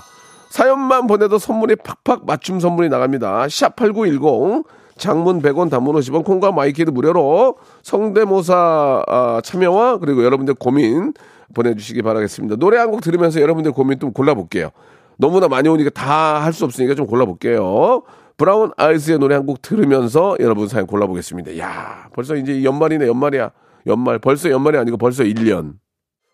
사연만 0.49 1.07
보내도 1.07 1.39
선물이 1.39 1.75
팍팍 1.77 2.25
맞춤 2.25 2.59
선물이 2.61 2.87
나갑니다. 2.89 3.47
샵8910 3.47 4.63
장문 4.97 5.41
100원 5.41 5.69
단문 5.69 5.95
50원 5.97 6.23
콩과 6.23 6.53
마이케이는 6.53 6.89
무료로 6.89 7.57
성대모사 7.83 9.03
아, 9.05 9.41
참여와 9.43 9.97
그리고 9.97 10.23
여러분들 10.23 10.53
고민 10.55 11.13
보내주시기 11.53 12.01
바라겠습니다. 12.01 12.55
노래 12.55 12.77
한 12.77 12.89
곡 12.91 13.01
들으면서 13.01 13.41
여러분들 13.41 13.73
고민 13.73 13.99
좀 13.99 14.13
골라볼게요. 14.13 14.69
너무나 15.17 15.47
많이 15.49 15.67
오니까 15.67 15.89
다 15.89 16.39
할 16.39 16.53
수 16.53 16.63
없으니까 16.63 16.95
좀 16.95 17.05
골라볼게요. 17.07 18.01
브라운 18.37 18.71
아이스의 18.77 19.19
노래 19.19 19.35
한 19.35 19.45
곡 19.45 19.61
들으면서 19.61 20.35
여러분 20.39 20.67
사연 20.67 20.85
골라보겠습니다. 20.87 21.57
야 21.57 22.07
벌써 22.13 22.35
이제 22.35 22.63
연말이네, 22.63 23.07
연말이야. 23.07 23.51
연말. 23.87 24.19
벌써 24.19 24.49
연말이 24.49 24.77
아니고 24.77 24.97
벌써 24.97 25.23
1년. 25.23 25.73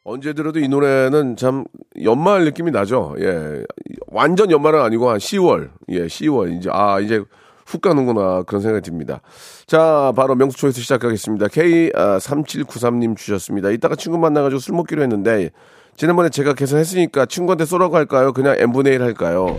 언제 0.03 0.33
들어도 0.33 0.59
이 0.59 0.67
노래는 0.67 1.35
참 1.37 1.63
연말 2.03 2.43
느낌이 2.45 2.71
나죠. 2.71 3.15
예. 3.19 3.63
완전 4.07 4.51
연말은 4.51 4.81
아니고 4.81 5.09
한 5.09 5.17
10월. 5.17 5.69
예, 5.89 6.07
10월. 6.07 6.57
이제, 6.57 6.69
아, 6.73 6.99
이제 6.99 7.23
훅 7.65 7.79
가는구나. 7.81 8.43
그런 8.43 8.61
생각이 8.61 8.83
듭니다. 8.83 9.21
자, 9.65 10.11
바로 10.15 10.35
명수 10.35 10.57
초이스 10.57 10.81
시작하겠습니다. 10.81 11.47
K3793님 11.47 13.15
주셨습니다. 13.15 13.69
이따가 13.69 13.95
친구 13.95 14.17
만나가지고 14.17 14.59
술 14.59 14.75
먹기로 14.75 15.01
했는데, 15.03 15.51
지난번에 15.95 16.29
제가 16.29 16.53
계산했으니까 16.53 17.27
친구한테 17.27 17.63
쏘라고 17.65 17.95
할까요? 17.95 18.33
그냥 18.33 18.55
N분의 18.59 18.95
1 18.95 19.01
할까요? 19.03 19.57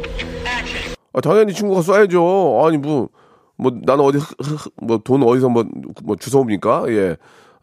아, 1.14 1.20
당연히 1.20 1.52
친구가 1.54 1.80
쏴야죠. 1.80 2.66
아니, 2.66 2.76
뭐, 2.76 3.08
뭐, 3.56 3.72
나는 3.84 4.04
어디, 4.04 4.18
뭐, 4.82 4.98
돈 4.98 5.22
어디서 5.22 5.48
뭐, 5.48 5.64
뭐, 6.02 6.16
주워옵니까? 6.16 6.84
예. 6.88 7.16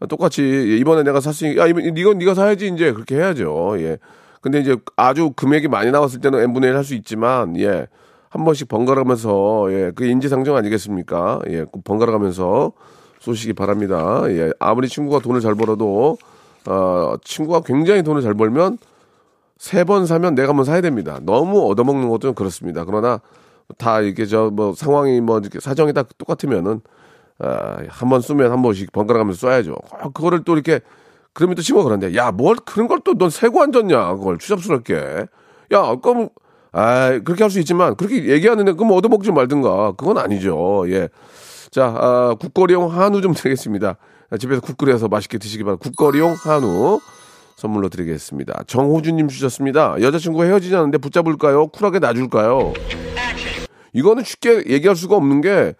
똑같이, 0.08 0.42
이번에 0.80 1.02
내가 1.04 1.20
샀으니, 1.20 1.56
야, 1.58 1.66
이번, 1.66 1.84
이건 1.96 2.18
네가 2.18 2.34
사야지, 2.34 2.68
이제. 2.68 2.92
그렇게 2.92 3.16
해야죠. 3.16 3.74
예. 3.78 3.98
근데 4.40 4.58
이제 4.60 4.76
아주 4.96 5.30
금액이 5.36 5.68
많이 5.68 5.90
나왔을 5.92 6.20
때는 6.20 6.40
N분의 6.40 6.70
1 6.70 6.76
할 6.76 6.84
수 6.84 6.94
있지만, 6.94 7.56
예. 7.60 7.86
한 8.30 8.44
번씩 8.44 8.68
번갈아 8.68 9.02
가면서, 9.02 9.66
예. 9.70 9.92
그 9.94 10.04
인지상정 10.06 10.56
아니겠습니까? 10.56 11.40
예. 11.50 11.66
번갈아 11.84 12.10
가면서 12.10 12.72
쏘시기 13.20 13.52
바랍니다. 13.52 14.22
예. 14.28 14.50
아무리 14.58 14.88
친구가 14.88 15.20
돈을 15.20 15.40
잘 15.42 15.54
벌어도, 15.54 16.16
어, 16.66 17.14
친구가 17.22 17.60
굉장히 17.60 18.02
돈을 18.02 18.22
잘 18.22 18.34
벌면, 18.34 18.78
세 19.58 19.84
번 19.84 20.06
사면 20.06 20.34
내가 20.34 20.48
한번 20.48 20.64
사야 20.64 20.80
됩니다. 20.80 21.20
너무 21.22 21.70
얻어먹는 21.70 22.08
것도 22.08 22.32
그렇습니다. 22.32 22.84
그러나, 22.84 23.20
다 23.78 24.00
이게 24.00 24.26
저 24.26 24.50
뭐 24.50 24.74
상황이 24.74 25.20
뭐 25.20 25.38
이렇게 25.38 25.60
사정이 25.60 25.92
다 25.92 26.04
똑같으면은 26.18 26.80
아, 27.38 27.78
한 27.88 28.08
번 28.10 28.20
쓰면 28.20 28.50
한 28.52 28.62
번씩 28.62 28.92
번갈아 28.92 29.18
가면서 29.18 29.48
쏴야죠. 29.48 29.76
아, 30.00 30.08
그거를 30.10 30.44
또 30.44 30.54
이렇게 30.54 30.80
그러면 31.32 31.56
또 31.56 31.62
친구가 31.62 31.84
그런데 31.84 32.14
야 32.16 32.30
뭘 32.32 32.56
그런 32.64 32.88
걸 32.88 33.00
또 33.00 33.14
넌 33.14 33.30
세고 33.30 33.62
앉았냐 33.62 34.14
그걸 34.16 34.38
추잡스럽게 34.38 35.26
야 35.72 35.94
그럼 36.02 36.28
아 36.72 37.18
그렇게 37.24 37.42
할 37.44 37.50
수 37.50 37.58
있지만 37.60 37.96
그렇게 37.96 38.26
얘기하는데 38.28 38.72
그럼 38.72 38.92
얻어먹지 38.92 39.32
말든가 39.32 39.92
그건 39.92 40.18
아니죠 40.18 40.84
예. 40.88 41.08
자 41.70 41.86
아, 41.96 42.34
국거리용 42.38 42.90
한우 42.92 43.20
좀 43.22 43.32
드리겠습니다. 43.34 43.96
집에서 44.38 44.60
국 44.60 44.76
끓여서 44.78 45.08
맛있게 45.08 45.38
드시기 45.38 45.62
바랍니다. 45.64 45.82
국거리용 45.88 46.34
한우 46.38 47.00
선물로 47.56 47.88
드리겠습니다. 47.90 48.64
정호준님 48.66 49.28
주셨습니다. 49.28 49.96
여자친구가 50.00 50.44
헤어지자는데 50.44 50.98
붙잡을까요? 50.98 51.68
쿨하게 51.68 51.98
놔줄까요? 52.00 52.72
이거는 53.92 54.24
쉽게 54.24 54.64
얘기할 54.68 54.96
수가 54.96 55.16
없는 55.16 55.40
게 55.40 55.74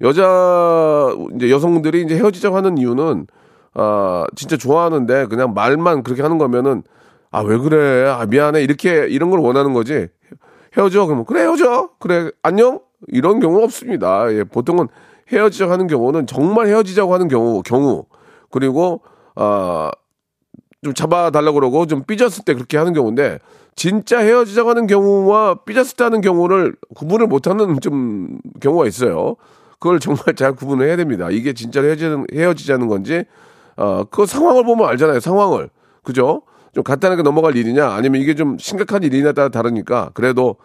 여자 0.00 1.14
이제 1.36 1.50
여성분들이 1.50 2.02
이제 2.02 2.16
헤어지자고 2.16 2.56
하는 2.56 2.78
이유는 2.78 3.26
아 3.74 4.26
진짜 4.36 4.56
좋아하는데 4.56 5.26
그냥 5.26 5.54
말만 5.54 6.02
그렇게 6.02 6.22
하는 6.22 6.38
거면은 6.38 6.82
아 7.30 7.42
왜 7.42 7.58
그래? 7.58 8.08
아 8.08 8.24
미안해. 8.26 8.62
이렇게 8.62 9.06
이런 9.08 9.30
걸 9.30 9.40
원하는 9.40 9.72
거지. 9.74 10.08
헤어져. 10.76 11.06
그러면 11.06 11.24
그래 11.24 11.42
헤어져. 11.42 11.90
그래 11.98 12.30
안녕. 12.42 12.80
이런 13.08 13.38
경우 13.40 13.62
없습니다. 13.62 14.32
예 14.32 14.44
보통은 14.44 14.88
헤어지자고 15.30 15.70
하는 15.70 15.86
경우는 15.86 16.26
정말 16.26 16.66
헤어지자고 16.68 17.12
하는 17.12 17.28
경우 17.28 17.62
경우. 17.62 18.06
그리고 18.50 19.02
아좀 19.34 20.94
잡아달라고 20.94 21.54
그러고 21.54 21.86
좀 21.86 22.02
삐졌을 22.04 22.44
때 22.44 22.54
그렇게 22.54 22.78
하는 22.78 22.92
경우인데 22.94 23.38
진짜 23.78 24.18
헤어지자고 24.18 24.70
하는 24.70 24.88
경우와 24.88 25.60
하는 25.98 26.20
경우를 26.20 26.74
구분을 26.96 27.28
못하는 27.28 27.78
좀 27.80 28.40
경우가 28.60 28.88
있어요. 28.88 29.36
그걸 29.78 30.00
정말 30.00 30.34
잘 30.34 30.52
구분을 30.56 30.88
해야 30.88 30.96
됩니다. 30.96 31.28
이게 31.30 31.52
진짜 31.52 31.80
헤어지는, 31.80 32.26
헤어지자는 32.34 32.88
건지, 32.88 33.22
어, 33.76 34.02
그 34.10 34.26
상황을 34.26 34.64
보면 34.64 34.88
알잖아요. 34.88 35.20
상황을. 35.20 35.70
그죠? 36.02 36.42
좀 36.74 36.82
간단하게 36.82 37.22
넘어갈 37.22 37.56
일이냐, 37.56 37.88
아니면 37.88 38.20
이게 38.20 38.34
좀 38.34 38.58
심각한 38.58 39.04
일이냐에 39.04 39.32
따라 39.32 39.48
다르니까, 39.48 40.10
그래도 40.12 40.56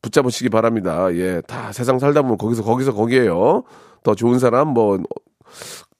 붙잡으시기 0.00 0.48
바랍니다. 0.48 1.12
예, 1.16 1.42
다 1.48 1.72
세상 1.72 1.98
살다 1.98 2.22
보면 2.22 2.38
거기서, 2.38 2.62
거기서 2.62 2.94
거기에요. 2.94 3.64
더 4.04 4.14
좋은 4.14 4.38
사람, 4.38 4.68
뭐, 4.68 4.96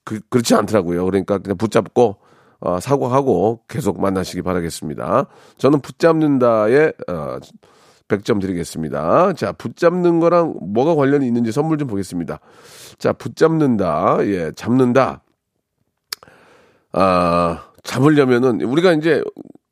그, 0.04 0.20
그렇지 0.30 0.54
않더라고요. 0.54 1.04
그러니까 1.04 1.38
그냥 1.38 1.56
붙잡고, 1.56 2.18
어, 2.60 2.78
사과하고 2.78 3.60
계속 3.68 4.00
만나시기 4.00 4.42
바라겠습니다. 4.42 5.26
저는 5.56 5.80
붙잡는다에 5.80 6.92
어, 7.08 7.38
100점 8.08 8.40
드리겠습니다. 8.40 9.32
자, 9.34 9.52
붙잡는 9.52 10.20
거랑 10.20 10.54
뭐가 10.60 10.94
관련이 10.94 11.26
있는지 11.26 11.52
선물 11.52 11.78
좀 11.78 11.88
보겠습니다. 11.88 12.40
자, 12.98 13.12
붙잡는다. 13.12 14.18
예, 14.22 14.52
잡는다. 14.54 15.22
아, 16.92 17.64
잡으려면은 17.82 18.60
우리가 18.62 18.92
이제 18.92 19.22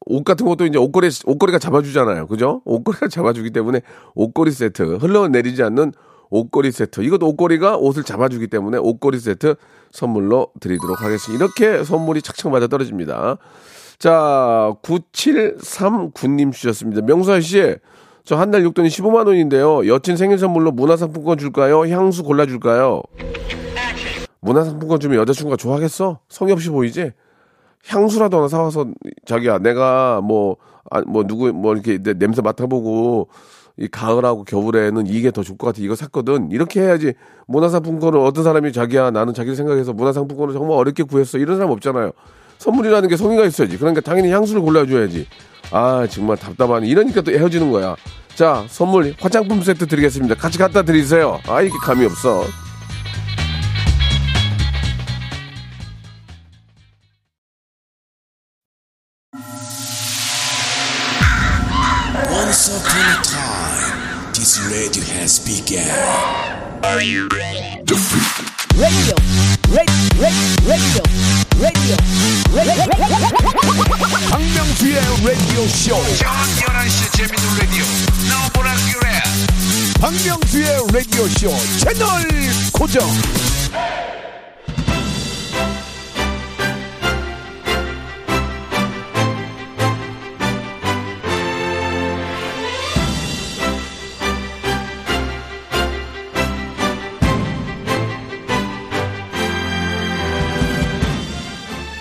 옷 0.07 0.25
같은 0.25 0.47
것도 0.47 0.65
이제 0.65 0.79
옷걸이 0.79 1.09
옷걸이가 1.27 1.59
잡아주잖아요, 1.59 2.27
그죠? 2.29 2.63
옷걸이가 2.65 3.09
잡아주기 3.11 3.51
때문에 3.51 3.83
옷걸이 4.15 4.53
세트 4.53 4.97
흘러내리지 4.97 5.63
않는 5.65 5.93
옷걸이 6.31 6.71
세트 6.73 7.01
이것도 7.03 7.27
옷걸이가 7.29 7.77
옷을 7.77 8.03
잡아주기 8.05 8.49
때문에 8.49 8.79
옷걸이 8.79 9.19
세트 9.19 9.55
선물로 9.93 10.49
드리도록 10.61 11.01
하겠습니다. 11.03 11.45
이렇게 11.45 11.83
선물이 11.85 12.23
착착 12.23 12.51
맞아 12.53 12.67
떨어집니다. 12.67 13.39
자, 13.99 14.73
9739님 14.83 16.53
주셨습니다. 16.53 17.03
명수아 17.03 17.41
씨, 17.41 17.77
저 18.25 18.37
한 18.37 18.51
달 18.51 18.63
용돈이 18.63 18.89
15만 18.89 19.27
원인데요. 19.27 19.87
여친 19.89 20.17
생일 20.17 20.39
선물로 20.39 20.71
문화상품권 20.73 21.39
줄까요? 21.39 21.81
향수 21.89 22.23
골라줄까요? 22.23 23.03
문화상품권 24.41 25.01
주면 25.01 25.19
여자친구가 25.19 25.57
좋아하겠어? 25.57 26.21
성의 26.29 26.53
없이 26.53 26.69
보이지? 26.71 27.13
향수라도 27.87 28.37
하나 28.39 28.49
사와서 28.49 28.87
자기야 29.27 29.59
내가 29.59 30.21
뭐, 30.21 30.57
아, 30.91 31.01
뭐 31.03 31.25
누구 31.27 31.53
뭐 31.53 31.73
이렇게 31.75 31.99
내- 32.03 32.15
냄새 32.15 32.43
맡아보고 32.43 33.29
이 33.79 33.87
가을하고 33.89 34.45
겨울에는 34.45 35.07
이게 35.07 35.31
더 35.31 35.43
좋을 35.43 35.57
것 35.57 35.69
같아. 35.69 35.79
이거 35.81 35.95
샀거든. 35.95 36.51
이렇게 36.51 36.81
해야지 36.81 37.15
문화상품권을 37.47 38.19
어떤 38.19 38.43
사람이 38.43 38.73
자기야 38.73 39.11
나는 39.11 39.35
자기를 39.35 39.55
생각해서 39.57 39.93
문화상품권을 39.93 40.53
정말 40.53 40.77
어렵게 40.79 41.05
구했어. 41.05 41.39
이런 41.39 41.57
사람 41.57 41.71
없잖아요. 41.73 42.11
선물이라는 42.59 43.09
게 43.09 43.17
성의가 43.17 43.45
있어야지. 43.45 43.79
그러니까 43.79 44.01
당연히 44.01 44.33
향수를 44.33 44.61
골라줘야지. 44.63 45.27
아 45.71 46.07
정말 46.11 46.37
답답하네. 46.37 46.89
이러니까 46.89 47.21
또 47.21 47.31
헤어지는 47.31 47.71
거야. 47.71 47.95
자 48.35 48.65
선물 48.69 49.15
화장품 49.21 49.63
세트 49.63 49.87
드리겠습니다. 49.87 50.35
같이 50.35 50.59
갖다 50.59 50.83
드리세요. 50.83 51.39
아 51.47 51.63
이게 51.63 51.75
감이 51.83 52.05
없어. 52.05 52.43
This 64.49 64.65
radio 64.73 65.05
has 65.13 65.39
begun. 65.45 65.85
radio, 66.81 67.13
radio, 69.69 70.01
radio, 70.65 71.03
radio, 71.61 71.97
박명수의 74.31 74.97
라디오 75.23 75.69
쇼. 75.69 76.01
저녁 76.17 76.33
11시 76.65 77.13
재밌는 77.17 77.59
라디오. 77.59 77.85
너보라 78.31 78.75
그래. 78.93 79.21
박명수의 80.01 80.67
라디오 80.95 81.29
쇼 81.29 81.53
채널 81.79 82.07
고정. 82.73 83.07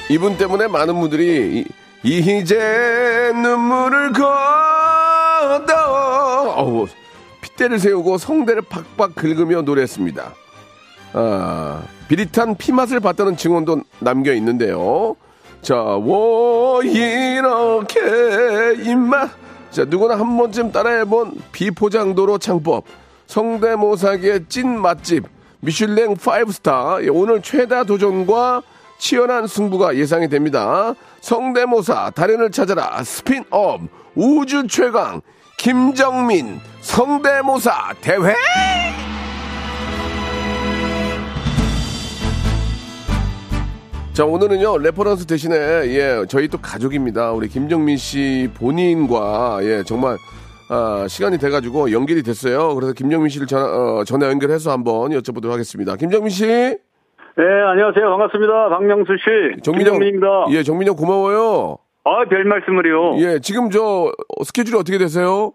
이분 0.10 0.38
때문에 0.38 0.68
많은 0.68 1.00
분들이 1.00 1.66
이, 2.04 2.20
이제 2.20 3.32
눈물을 3.34 4.14
걷어 4.14 5.74
어우, 6.56 6.88
핏대를 7.42 7.80
세우고 7.80 8.18
성대를 8.18 8.62
팍팍 8.64 9.16
긁으며 9.16 9.64
노래했습니다. 9.64 10.34
아, 11.14 11.84
비릿한 12.08 12.56
피맛을 12.56 13.00
봤다는 13.00 13.36
증언도 13.38 13.82
남겨 14.00 14.34
있는데요. 14.34 15.16
자, 15.62 15.76
워 15.76 16.82
이렇게 16.84 18.00
입맛. 18.84 19.30
자, 19.72 19.86
누구나 19.86 20.18
한 20.18 20.38
번쯤 20.38 20.72
따라해본 20.72 21.42
비포장도로 21.52 22.38
창법. 22.38 22.86
성대모사계의 23.26 24.46
찐 24.48 24.80
맛집. 24.80 25.26
미슐랭 25.60 26.16
5스타. 26.16 27.04
예, 27.04 27.10
오늘 27.10 27.42
최다 27.42 27.84
도전과 27.84 28.62
치열한 28.98 29.48
승부가 29.48 29.96
예상이 29.96 30.28
됩니다. 30.30 30.94
성대모사 31.22 32.12
달인을 32.12 32.52
찾아라 32.52 33.04
스핀업 33.04 33.82
우주 34.16 34.68
최강 34.68 35.22
김정민 35.58 36.60
성대모사 36.82 37.96
대회. 38.02 38.36
자 44.14 44.26
오늘은요 44.26 44.80
reference 44.80 45.28
대신에 45.28 45.56
예 45.56 46.26
저희 46.28 46.48
또 46.48 46.58
가족입니다 46.58 47.34
우리 47.34 47.48
김정민 47.48 47.98
씨 47.98 48.50
본인과 48.56 49.60
예 49.62 49.84
정말 49.86 50.18
아, 50.70 51.06
시간이 51.08 51.38
돼가지고 51.38 51.92
연결이 51.92 52.24
됐어요 52.24 52.74
그래서 52.74 52.94
김정민 52.94 53.30
씨를 53.30 53.46
전화, 53.46 53.66
어, 53.66 54.04
전화 54.06 54.28
연결해서 54.28 54.72
한번 54.72 55.12
여쭤보도록 55.12 55.52
하겠습니다 55.52 55.96
김정민 55.98 56.32
씨 56.32 56.78
네, 57.38 57.44
안녕하세요. 57.44 58.10
반갑습니다. 58.10 58.70
박명수 58.70 59.14
씨. 59.18 59.62
정민영 59.62 59.94
김정민입니다. 60.00 60.28
예 60.52 60.64
정민영 60.64 60.96
고마워요 60.96 61.78
아, 62.04 62.26
별 62.30 62.44
말씀을요. 62.46 63.18
예 63.20 63.40
지금 63.40 63.70
저 63.70 64.12
스케줄이 64.44 64.76
어떻게 64.80 64.98
되세요 64.98 65.52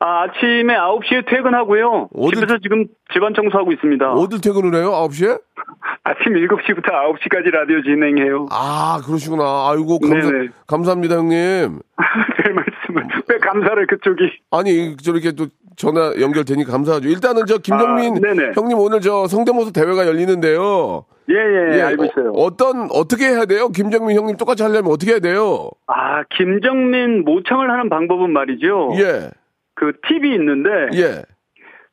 아, 0.00 0.22
아침에 0.24 0.74
9시에 0.74 1.26
퇴근하고요. 1.28 2.08
어디- 2.16 2.36
집에서 2.36 2.58
지금 2.62 2.86
집안 3.12 3.32
청소하고 3.34 3.70
있습니다. 3.72 4.12
어딜 4.14 4.40
퇴근을 4.40 4.74
해요 4.74 4.90
9시에 4.90 5.40
아침 6.02 6.32
7시부터 6.32 6.88
9시까지 6.88 7.50
라디오 7.52 7.82
진행해요. 7.82 8.46
아 8.50 9.00
그러시구나 9.06 9.68
아이고 9.70 9.98
감사, 10.00 10.30
네네. 10.30 10.48
감사합니다 10.66 11.14
형님 11.16 11.78
별 12.42 12.54
말씀을. 12.54 12.79
왜 13.28 13.38
감사를 13.38 13.86
그쪽이. 13.86 14.30
아니 14.50 14.96
저렇게 14.96 15.32
또 15.32 15.46
전화 15.76 16.12
연결되니까 16.20 16.70
감사하죠 16.72 17.08
일단은 17.08 17.46
저 17.46 17.58
김정민 17.58 18.16
아. 18.16 18.52
형님 18.54 18.76
오늘 18.78 19.00
저 19.00 19.26
성대모사 19.26 19.70
대회가 19.72 20.06
열리는데요 20.06 21.04
예, 21.30 21.34
예, 21.34 21.78
예, 21.78 21.82
알고 21.82 22.04
있어요. 22.06 22.32
어, 22.32 22.56
떤 22.56 22.88
어떻게 22.90 23.26
해야 23.26 23.44
돼요? 23.44 23.68
김정민 23.68 24.16
형님 24.18 24.36
똑같이 24.36 24.64
하려면 24.64 24.90
어떻게 24.90 25.12
해야 25.12 25.20
돼요? 25.20 25.70
아, 25.86 26.24
김정민 26.36 27.24
모창을 27.24 27.70
하는 27.70 27.88
방법은 27.88 28.30
말이죠. 28.32 28.94
예, 28.96 29.30
그 29.74 29.92
팁이 30.08 30.34
있는데, 30.34 30.70
예, 30.94 31.22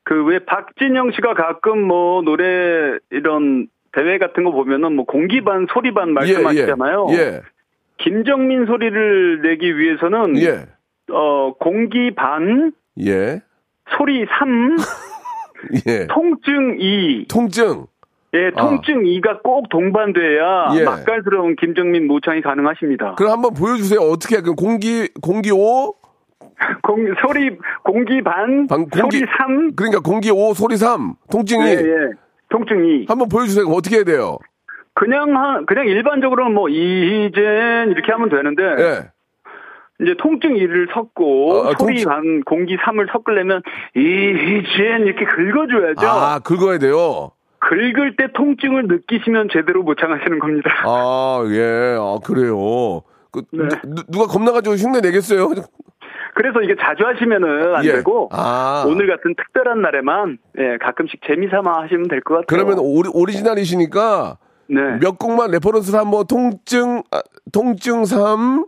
그 0.03 0.23
왜 0.25 0.39
박진영 0.39 1.11
씨가 1.11 1.35
가끔 1.35 1.83
뭐 1.83 2.23
노래 2.23 2.97
이런 3.11 3.67
대회 3.91 4.17
같은 4.17 4.43
거 4.43 4.51
보면은 4.51 4.95
뭐 4.95 5.05
공기 5.05 5.41
반 5.43 5.67
소리 5.71 5.93
반 5.93 6.13
말씀하시잖아요. 6.13 7.07
예, 7.11 7.41
김정민 7.99 8.65
소리를 8.65 9.41
내기 9.43 9.77
위해서는 9.77 10.35
예, 10.39 10.65
어, 11.11 11.53
공기 11.59 12.13
반, 12.15 12.73
예, 12.99 13.41
소리 13.97 14.25
3, 14.39 14.75
예. 15.87 16.07
통증 16.07 16.77
2. 16.79 17.27
통증. 17.29 17.85
예, 18.33 18.51
통증 18.51 19.03
2가 19.03 19.41
꼭 19.41 19.69
동반돼야 19.69 20.67
예. 20.77 20.83
맛깔스러운 20.83 21.55
김정민 21.55 22.07
모창이 22.07 22.41
가능하십니다. 22.41 23.15
그럼 23.15 23.31
한번 23.31 23.53
보여주세요. 23.53 23.99
어떻게 24.01 24.41
그 24.41 24.53
공기 24.53 25.07
공기 25.21 25.49
5 25.51 25.93
공, 26.83 27.05
소리, 27.21 27.57
공기 27.83 28.21
반, 28.21 28.67
방- 28.67 28.85
공기- 28.89 29.19
소리 29.19 29.25
3, 29.37 29.75
그러니까 29.75 30.01
공기 30.01 30.29
5 30.29 30.53
소리 30.53 30.75
3 30.75 31.13
통증이 31.31 31.63
예, 31.65 31.71
예. 31.71 32.11
통증 32.49 32.83
2. 32.85 33.05
한번 33.07 33.29
보여주세요. 33.29 33.65
어떻게 33.67 33.97
해야 33.97 34.03
돼요? 34.03 34.37
그냥, 34.93 35.35
한, 35.37 35.65
그냥 35.65 35.85
일반적으로 35.87 36.49
뭐, 36.49 36.69
이젠, 36.69 37.91
이렇게 37.91 38.11
하면 38.11 38.29
되는데, 38.29 38.63
예. 38.63 39.11
이제 40.01 40.13
통증 40.19 40.53
2를 40.53 40.93
섞고, 40.93 41.51
어, 41.51 41.59
어, 41.69 41.73
소리 41.79 42.03
통증- 42.03 42.09
반, 42.09 42.43
공기 42.43 42.77
3을 42.77 43.07
섞으려면, 43.11 43.61
이젠, 43.95 45.07
이렇게 45.07 45.25
긁어줘야죠. 45.25 46.07
아 46.07 46.39
긁어야 46.39 46.77
돼요. 46.77 47.31
긁을 47.59 48.15
때 48.15 48.27
통증을 48.33 48.87
느끼시면 48.87 49.49
제대로 49.51 49.81
모창하시는 49.81 50.37
겁니다. 50.39 50.69
아 50.85 51.43
예, 51.49 51.97
아 51.99 52.19
그래요. 52.23 53.01
그 53.31 53.41
네. 53.51 53.63
누, 53.83 54.03
누가 54.07 54.27
겁나가지고 54.27 54.75
흉내 54.75 55.01
내겠어요? 55.01 55.49
그래서 56.35 56.61
이게 56.61 56.75
자주 56.79 57.03
하시면은 57.03 57.75
안 57.75 57.83
예. 57.83 57.93
되고 57.93 58.29
아. 58.31 58.85
오늘 58.87 59.07
같은 59.07 59.33
특별한 59.35 59.81
날에만 59.81 60.37
예, 60.59 60.77
가끔씩 60.79 61.21
재미삼아 61.27 61.81
하시면 61.83 62.07
될 62.09 62.21
것 62.21 62.35
같아요. 62.35 62.45
그러면 62.47 62.77
오리, 62.79 63.09
오리지널이시니까 63.11 64.37
네. 64.69 64.81
몇 65.01 65.17
곡만 65.17 65.49
reference를 65.51 65.99
한번 65.99 66.25
통증 66.27 67.01
아, 67.11 67.21
통증 67.51 68.05
3 68.05 68.65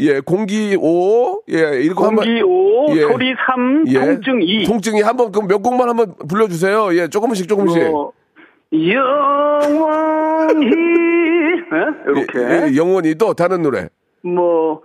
예, 0.00 0.20
공기 0.20 0.76
5 0.80 1.42
예, 1.50 1.80
이거 1.82 2.06
한 2.06 2.14
번 2.16 2.24
공기 2.24 2.42
5, 2.42 2.86
예. 2.96 3.02
소리 3.02 3.34
3, 3.46 3.84
예. 3.88 4.00
통증 4.00 4.40
2. 4.42 4.64
통증이 4.64 5.02
한번 5.02 5.30
그럼 5.30 5.46
몇 5.48 5.62
곡만 5.62 5.88
한번 5.88 6.14
불러 6.28 6.48
주세요. 6.48 6.88
예, 6.96 7.08
조금씩 7.08 7.46
조금씩. 7.48 7.82
뭐, 7.90 8.12
영원히 8.72 10.66
예? 10.66 10.72
이렇게. 12.06 12.38
예, 12.38 12.68
예, 12.72 12.76
영원히 12.76 13.14
또 13.16 13.34
다른 13.34 13.62
노래. 13.62 13.88
뭐, 14.22 14.80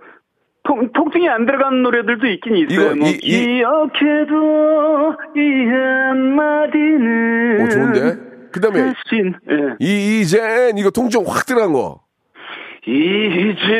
통, 0.64 0.90
통증이 0.92 1.28
안 1.28 1.46
들어간 1.46 1.82
노래들도 1.82 2.26
있긴 2.26 2.56
있어요. 2.56 2.86
이거, 2.90 2.94
뭐, 2.96 3.08
이- 3.08 3.18
이- 3.22 3.46
기억해도 3.58 5.14
이 5.36 5.40
한마디는. 6.20 7.64
오, 7.64 7.68
좋은데? 7.68 8.16
그 8.52 8.60
다음에 8.60 8.80
예. 8.80 8.92
이, 9.78 10.20
이젠 10.20 10.76
이거 10.76 10.90
통증 10.90 11.22
확 11.26 11.46
들어간 11.46 11.72
거. 11.72 12.00
이젠 12.90 13.70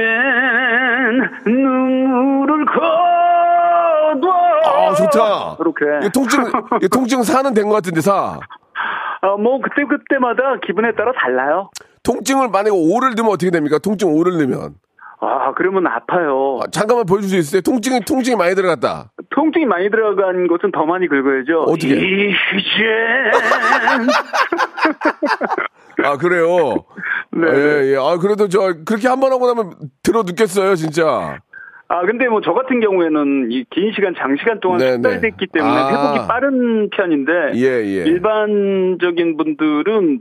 눈물을 1.45 2.65
거둬. 2.67 4.31
아, 4.65 4.95
좋다. 4.95 5.57
이렇게. 5.61 5.85
이거 6.01 6.09
통증, 6.11 6.45
이거 6.77 6.89
통증 6.89 7.23
사는 7.23 7.53
된 7.55 7.69
것 7.69 7.75
같은데, 7.75 8.01
사. 8.01 8.39
아, 9.23 9.37
뭐, 9.37 9.61
그때그때마다 9.61 10.61
기분에 10.65 10.93
따라 10.95 11.13
달라요. 11.13 11.71
통증을 12.03 12.49
만약에 12.49 12.71
오를 12.71 13.15
넣으면 13.17 13.33
어떻게 13.33 13.51
됩니까? 13.51 13.79
통증 13.79 14.15
오를 14.15 14.33
넣으면. 14.39 14.75
아, 15.23 15.53
그러면 15.55 15.87
아파요. 15.87 16.59
아, 16.63 16.67
잠깐만 16.71 17.05
보여줄 17.07 17.29
수 17.29 17.37
있어요? 17.37 17.61
통증이, 17.63 18.01
통증이 18.07 18.37
많이 18.37 18.55
들어갔다. 18.55 19.13
통증이 19.31 19.67
많이 19.67 19.91
들어간 19.91 20.47
곳은 20.49 20.71
더 20.73 20.87
많이 20.87 21.07
긁어야죠. 21.09 21.61
어떻게? 21.69 21.95
아, 26.03 26.17
그래요? 26.17 26.77
네. 27.33 27.47
예, 27.49 27.93
예. 27.93 27.97
아, 27.97 28.17
그래도 28.19 28.49
저, 28.49 28.73
그렇게 28.87 29.07
한 29.09 29.21
번 29.21 29.33
하고 29.33 29.47
나면 29.47 29.75
들어 30.03 30.23
눕겠어요, 30.23 30.75
진짜. 30.75 31.39
아, 31.89 32.07
근데 32.07 32.27
뭐 32.29 32.41
저 32.43 32.53
같은 32.55 32.81
경우에는 32.81 33.49
이 33.51 33.65
긴 33.71 33.93
시간, 33.93 34.15
장시간 34.17 34.61
동안 34.61 34.79
네, 34.79 34.93
숙달됐기 34.93 35.47
네. 35.47 35.53
때문에 35.53 35.75
아. 35.77 35.89
회복이 35.89 36.29
빠른 36.29 36.89
편인데 36.91 37.33
예, 37.57 37.67
예. 37.67 38.05
일반적인 38.07 39.37
분들은 39.37 40.21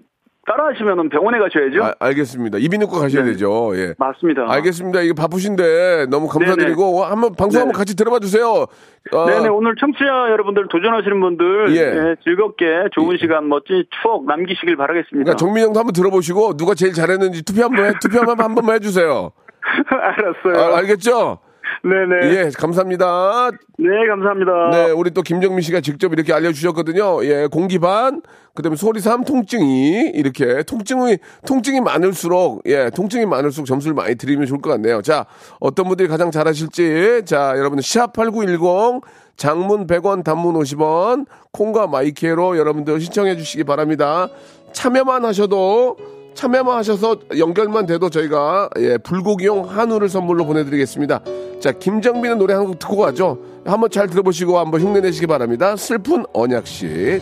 따라하시면 0.49 1.09
병원에 1.09 1.37
가셔야죠. 1.37 1.83
아, 1.83 1.93
알겠습니다. 1.99 2.57
이비인후과 2.57 2.99
가셔야 2.99 3.23
네. 3.23 3.31
되죠. 3.31 3.71
예. 3.75 3.93
맞습니다. 3.99 4.45
알겠습니다. 4.49 5.01
이게 5.01 5.13
바쁘신데 5.13 6.07
너무 6.09 6.27
감사드리고 6.27 7.03
한번 7.03 7.35
방송 7.35 7.61
한번 7.61 7.73
네네. 7.73 7.77
같이 7.77 7.95
들어봐 7.95 8.19
주세요. 8.19 8.65
어, 9.11 9.25
네네, 9.25 9.47
오늘 9.49 9.75
청취자 9.79 10.05
여러분들 10.31 10.67
도전하시는 10.69 11.19
분들 11.19 11.75
예. 11.75 11.81
예, 11.81 12.15
즐겁게 12.23 12.65
좋은 12.93 13.17
시간, 13.19 13.47
멋진 13.47 13.83
추억 14.01 14.25
남기시길 14.25 14.75
바라겠습니다. 14.75 15.23
그러니까 15.23 15.35
정민영도 15.35 15.79
한번 15.79 15.93
들어보시고 15.93 16.57
누가 16.57 16.73
제일 16.73 16.93
잘했는지 16.93 17.43
투표 17.43 17.63
한번 17.63 17.85
해, 17.85 17.93
투표 18.01 18.17
한번 18.19 18.39
한 18.41 18.55
번만 18.55 18.75
해주세요. 18.75 19.31
알았어요. 19.89 20.73
아, 20.73 20.77
알겠죠? 20.77 21.39
네네. 21.83 22.35
예, 22.35 22.49
감사합니다. 22.57 23.51
네, 23.77 24.07
감사합니다. 24.07 24.69
네, 24.71 24.91
우리 24.91 25.11
또 25.11 25.21
김정민 25.21 25.61
씨가 25.61 25.81
직접 25.81 26.11
이렇게 26.13 26.33
알려주셨거든요. 26.33 27.23
예, 27.25 27.47
공기 27.47 27.79
반, 27.79 28.21
그 28.53 28.61
다음에 28.61 28.75
소리 28.75 28.99
삼, 28.99 29.23
통증이, 29.23 30.11
이렇게, 30.13 30.63
통증이, 30.63 31.17
통증이 31.45 31.81
많을수록, 31.81 32.63
예, 32.65 32.89
통증이 32.89 33.25
많을수록 33.25 33.65
점수를 33.65 33.93
많이 33.95 34.15
드리면 34.15 34.45
좋을 34.47 34.61
것 34.61 34.69
같네요. 34.71 35.01
자, 35.01 35.25
어떤 35.59 35.87
분들이 35.87 36.07
가장 36.09 36.31
잘하실지, 36.31 37.23
자, 37.25 37.53
여러분들, 37.57 37.83
샵8910, 37.83 39.01
장문 39.37 39.87
100원, 39.87 40.23
단문 40.23 40.55
50원, 40.55 41.25
콩과 41.53 41.87
마이케로 41.87 42.57
여러분들 42.57 42.99
신청해 42.99 43.37
주시기 43.37 43.63
바랍니다. 43.63 44.27
참여만 44.73 45.23
하셔도, 45.23 45.95
참여만 46.33 46.77
하셔서 46.77 47.17
연결만 47.37 47.85
돼도 47.85 48.09
저희가 48.09 48.69
예, 48.79 48.97
불고기용 48.97 49.69
한우를 49.69 50.09
선물로 50.09 50.45
보내드리겠습니다. 50.45 51.21
자, 51.59 51.71
김정민의 51.73 52.37
노래 52.37 52.53
한 52.53 52.65
곡 52.65 52.79
듣고 52.79 52.97
가죠. 52.97 53.37
한번 53.65 53.89
잘 53.89 54.07
들어보시고 54.07 54.57
한번 54.57 54.81
흉내내시기 54.81 55.27
바랍니다. 55.27 55.75
슬픈 55.75 56.23
언약식. 56.33 57.21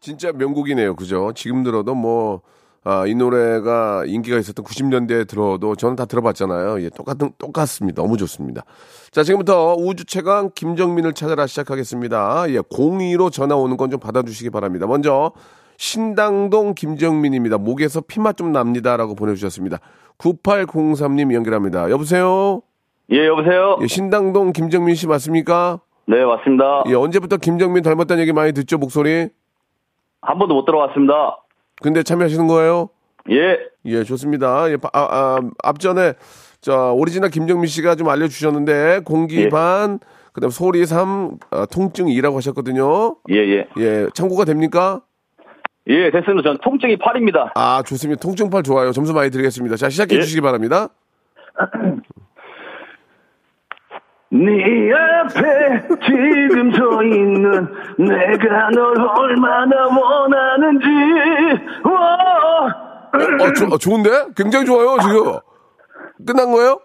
진짜 0.00 0.32
명곡이네요. 0.32 0.96
그죠? 0.96 1.32
지금 1.34 1.62
들어도 1.62 1.94
뭐, 1.94 2.42
아, 2.86 3.06
이 3.06 3.14
노래가 3.14 4.04
인기가 4.06 4.36
있었던 4.38 4.62
90년대에 4.64 5.26
들어도 5.26 5.74
저는 5.74 5.96
다 5.96 6.04
들어봤잖아요. 6.04 6.82
예, 6.82 6.90
똑같은, 6.90 7.32
똑같습니다. 7.38 8.02
너무 8.02 8.18
좋습니다. 8.18 8.62
자, 9.10 9.22
지금부터 9.22 9.74
우주 9.78 10.04
최강 10.04 10.50
김정민을 10.54 11.14
찾아라 11.14 11.46
시작하겠습니다. 11.46 12.44
예, 12.50 12.58
02로 12.60 13.32
전화 13.32 13.56
오는 13.56 13.76
건 13.78 13.90
좀 13.90 14.00
받아주시기 14.00 14.50
바랍니다. 14.50 14.86
먼저, 14.86 15.32
신당동 15.78 16.74
김정민입니다. 16.74 17.56
목에서 17.58 18.00
피맛 18.02 18.36
좀 18.36 18.52
납니다 18.52 18.96
라고 18.96 19.14
보내주셨습니다. 19.14 19.78
9803님 20.18 21.32
연결합니다. 21.34 21.90
여보세요? 21.90 22.60
예, 23.12 23.26
여보세요? 23.26 23.78
예, 23.82 23.86
신당동 23.86 24.52
김정민 24.52 24.94
씨 24.94 25.06
맞습니까? 25.06 25.80
네, 26.06 26.22
맞습니다. 26.24 26.84
예, 26.88 26.94
언제부터 26.94 27.38
김정민 27.38 27.82
닮았다는 27.82 28.20
얘기 28.22 28.32
많이 28.32 28.52
듣죠, 28.52 28.76
목소리? 28.78 29.28
한 30.20 30.38
번도 30.38 30.54
못 30.54 30.64
들어왔습니다. 30.66 31.38
근데 31.84 32.02
참여하시는 32.02 32.46
거예요? 32.46 32.88
예, 33.30 33.58
예, 33.84 34.04
좋습니다. 34.04 34.70
예, 34.70 34.78
바- 34.78 34.88
아, 34.94 35.00
아, 35.02 35.38
앞전에 35.62 36.14
저 36.62 36.92
오리지널 36.94 37.28
김정민 37.28 37.66
씨가 37.66 37.94
좀 37.94 38.08
알려주셨는데 38.08 39.00
공기 39.04 39.42
예. 39.42 39.48
반, 39.50 39.98
그다음 40.32 40.50
소리 40.50 40.86
3, 40.86 41.36
아, 41.50 41.66
통증 41.66 42.06
2라고 42.06 42.36
하셨거든요. 42.36 43.16
예, 43.30 43.36
예. 43.36 43.66
예, 43.76 44.06
참고가 44.14 44.46
됩니까? 44.46 45.02
예, 45.88 46.10
됐습니다. 46.10 46.42
전 46.48 46.56
통증이 46.64 46.96
팔입니다. 46.96 47.52
아, 47.54 47.82
좋습니다. 47.82 48.18
통증팔 48.18 48.62
좋아요. 48.62 48.90
점수 48.92 49.12
많이 49.12 49.30
드리겠습니다. 49.30 49.76
자, 49.76 49.90
시작해 49.90 50.16
예. 50.16 50.20
주시기 50.22 50.40
바랍니다. 50.40 50.88
네 54.36 54.92
앞에 54.92 55.88
지금 56.04 56.72
서 56.72 57.02
있는 57.04 57.68
내가 57.98 58.68
널 58.70 58.94
얼마나 59.18 59.86
원하는지, 59.86 60.86
와! 61.84 62.66
어, 63.14 63.52
조- 63.52 63.66
어, 63.66 63.78
좋은데? 63.78 64.10
굉장히 64.36 64.66
좋아요, 64.66 64.98
지금. 65.00 65.38
끝난 66.26 66.50
거예요? 66.50 66.80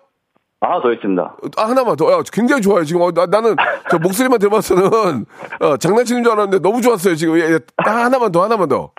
하나 0.61 0.79
더 0.81 0.91
있습니다. 0.93 1.37
아, 1.57 1.63
하나만 1.69 1.95
더. 1.95 2.11
야, 2.11 2.21
굉장히 2.31 2.61
좋아요. 2.61 2.83
지금 2.83 3.01
어, 3.01 3.11
나, 3.11 3.25
나는 3.25 3.55
저 3.89 3.97
목소리만 3.97 4.37
들어봤서는 4.39 5.25
어, 5.61 5.77
장난치는 5.77 6.21
줄 6.23 6.31
알았는데 6.33 6.59
너무 6.61 6.81
좋았어요. 6.81 7.15
지금. 7.15 7.35
예, 7.39 7.53
예. 7.53 7.59
딱 7.77 8.05
하나만 8.05 8.31
더, 8.31 8.43
하나만 8.43 8.67
더. 8.69 8.91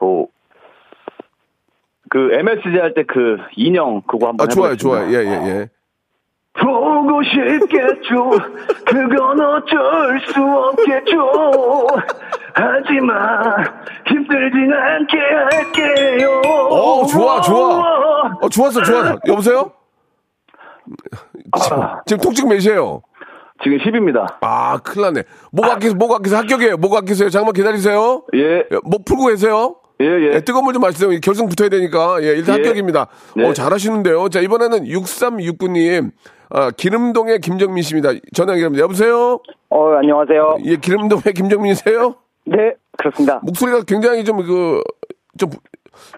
그, 0.00 0.24
그 2.10 2.32
MSG 2.32 2.78
할 2.80 2.94
때 2.94 3.04
그 3.04 3.36
인형 3.56 4.02
그거 4.08 4.28
한번 4.28 4.44
아, 4.44 4.48
좋아요, 4.48 4.72
해보겠습니다. 4.72 4.98
좋아요. 5.06 5.12
예, 5.12 5.24
예, 5.24 5.48
예. 5.60 5.68
보고 6.60 7.20
싶겠죠. 7.24 8.30
그건 8.86 9.40
어쩔 9.40 10.20
수 10.32 10.40
없겠죠. 10.40 11.86
하지만 12.54 13.64
힘들진 14.06 14.72
않게 14.72 15.18
할게요. 15.50 16.40
어, 16.70 17.06
좋아, 17.06 17.40
좋아. 17.40 17.80
어, 18.40 18.48
좋았어, 18.48 18.82
좋았어. 18.82 19.18
여보세요? 19.26 19.72
지금, 21.62 21.78
지금 22.06 22.20
통증 22.22 22.48
몇이에요? 22.48 23.02
지금 23.62 23.78
10입니다. 23.78 24.36
아, 24.40 24.78
큰일 24.78 25.06
났네. 25.06 25.22
목 25.50 25.64
아끼세요, 25.64 25.94
목 25.96 26.12
아끼세요. 26.12 26.38
합격이에요. 26.40 26.76
목 26.76 26.94
아끼세요. 26.94 27.30
잠깐만 27.30 27.52
기다리세요. 27.54 28.22
예, 28.34 28.58
예, 28.58 28.66
목 28.84 29.04
풀고 29.04 29.26
계세요. 29.26 29.76
예, 30.00 30.06
예. 30.06 30.32
예, 30.34 30.40
뜨거운 30.40 30.64
물 30.64 30.72
좀 30.74 30.82
마시세요. 30.82 31.10
결승 31.22 31.48
붙어야 31.48 31.68
되니까. 31.68 32.18
예, 32.22 32.28
일단 32.28 32.58
예. 32.58 32.62
합격입니다. 32.62 33.06
네. 33.36 33.48
어, 33.48 33.52
잘하시는데요. 33.52 34.28
자, 34.28 34.40
이번에는 34.40 34.84
6369님. 34.84 36.10
아, 36.54 36.70
기름동의 36.70 37.40
김정민 37.40 37.82
씨입니다. 37.82 38.10
전화 38.32 38.52
연결합니다. 38.52 38.84
여보세요? 38.84 39.40
어, 39.70 39.94
안녕하세요. 39.96 40.58
예, 40.66 40.76
기름동의 40.76 41.34
김정민이세요? 41.34 42.14
네, 42.46 42.74
그렇습니다. 42.96 43.40
목소리가 43.42 43.82
굉장히 43.82 44.24
좀 44.24 44.36
그, 44.46 44.80
좀, 45.36 45.50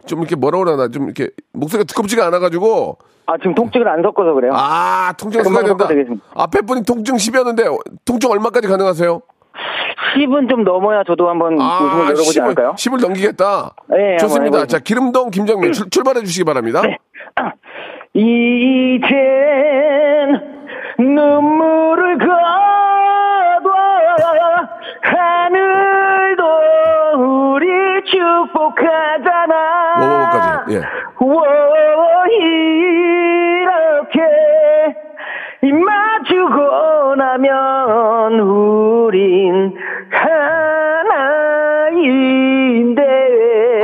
좀 0.05 0.19
이렇게 0.19 0.37
뭐라 0.37 0.59
그러나, 0.59 0.89
좀 0.89 1.05
이렇게, 1.05 1.31
목소리가 1.55 1.87
두껍지가 1.87 2.27
않아가지고, 2.27 2.99
아, 3.25 3.39
지금 3.39 3.55
통증을 3.55 3.89
안 3.89 4.03
섞어서 4.03 4.35
그래요. 4.35 4.53
아, 4.55 5.15
통증 5.19 5.43
금방 5.43 5.65
쓰가 5.67 5.89
된다. 5.89 6.15
앞에 6.35 6.61
분이 6.61 6.85
통증 6.85 7.15
10이었는데, 7.17 7.75
통증 8.05 8.31
얼마까지 8.31 8.69
가능하세요? 8.69 9.23
10은 10.17 10.51
좀 10.51 10.65
넘어야 10.65 11.03
저도 11.05 11.31
한번 11.31 11.55
웃음을 11.55 12.05
열어보지 12.09 12.41
않을까요? 12.43 12.75
10을 12.75 13.01
넘기겠다. 13.01 13.75
네, 13.89 14.19
좋습니다. 14.19 14.67
자, 14.67 14.81
기름동 14.81 15.31
김정민 15.31 15.73
출, 15.73 15.89
출발해 15.89 16.21
주시기 16.25 16.45
바랍니다. 16.45 16.83
네. 16.83 16.99
이젠 18.19 19.13
눈물을 20.99 22.17
거둬 22.17 22.35
하늘도 25.03 26.43
우리 27.19 27.67
축복하잖아. 28.07 29.55
워워워까지, 30.01 30.75
예. 30.75 30.77
워, 31.19 31.45
이렇게 33.61 34.17
입 35.63 35.75
맞추고 35.75 37.17
나면 37.17 38.41
우린 38.41 39.77
하나인데. 41.77 43.03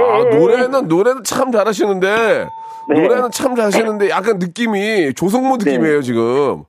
아, 0.01 0.25
노래는, 0.35 0.88
노래는 0.88 1.23
참 1.23 1.53
잘하시는데, 1.53 2.49
네. 2.88 3.01
노래는 3.01 3.31
참 3.31 3.55
잘하시는데, 3.55 4.11
약간 4.11 4.38
느낌이 4.38 5.14
조성모 5.14 5.57
느낌이에요, 5.59 6.03
지금. 6.03 6.64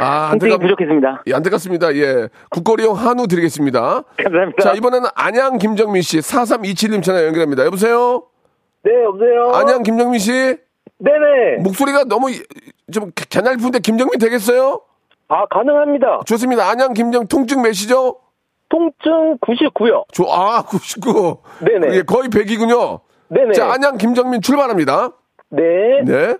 아, 0.00 0.30
통증이 0.30 0.52
안타깝- 0.52 0.60
부족했습니다. 0.60 1.22
예, 1.26 1.34
안타깝습니다. 1.34 1.94
예. 1.96 2.28
국거리용 2.50 2.94
한우 2.96 3.26
드리겠습니다. 3.26 4.02
감사합니다. 4.22 4.62
자, 4.62 4.72
이번에는 4.74 5.08
안양 5.14 5.58
김정민 5.58 6.02
씨, 6.02 6.18
4327님 6.18 7.02
전화 7.02 7.24
연결합니다. 7.24 7.64
여보세요? 7.64 8.22
네, 8.84 8.92
여보세요? 9.04 9.50
안양 9.54 9.82
김정민 9.82 10.20
씨? 10.20 10.30
네네. 11.00 11.62
목소리가 11.62 12.04
너무 12.04 12.30
이- 12.30 12.42
좀 12.92 13.10
개날픈데 13.14 13.80
김정민 13.80 14.18
되겠어요? 14.20 14.80
아, 15.28 15.46
가능합니다. 15.46 16.20
좋습니다. 16.26 16.68
안양 16.70 16.94
김정 16.94 17.26
통증 17.26 17.62
몇이죠? 17.62 18.16
통증 18.68 19.38
99요. 19.40 20.04
조, 20.12 20.30
아, 20.32 20.62
99. 20.62 21.38
네네. 21.60 21.96
예, 21.96 22.02
거의 22.02 22.28
100이군요. 22.28 23.00
네네. 23.28 23.52
자, 23.52 23.72
안양 23.72 23.98
김정민 23.98 24.40
출발합니다. 24.42 25.10
네. 25.50 26.02
네. 26.04 26.36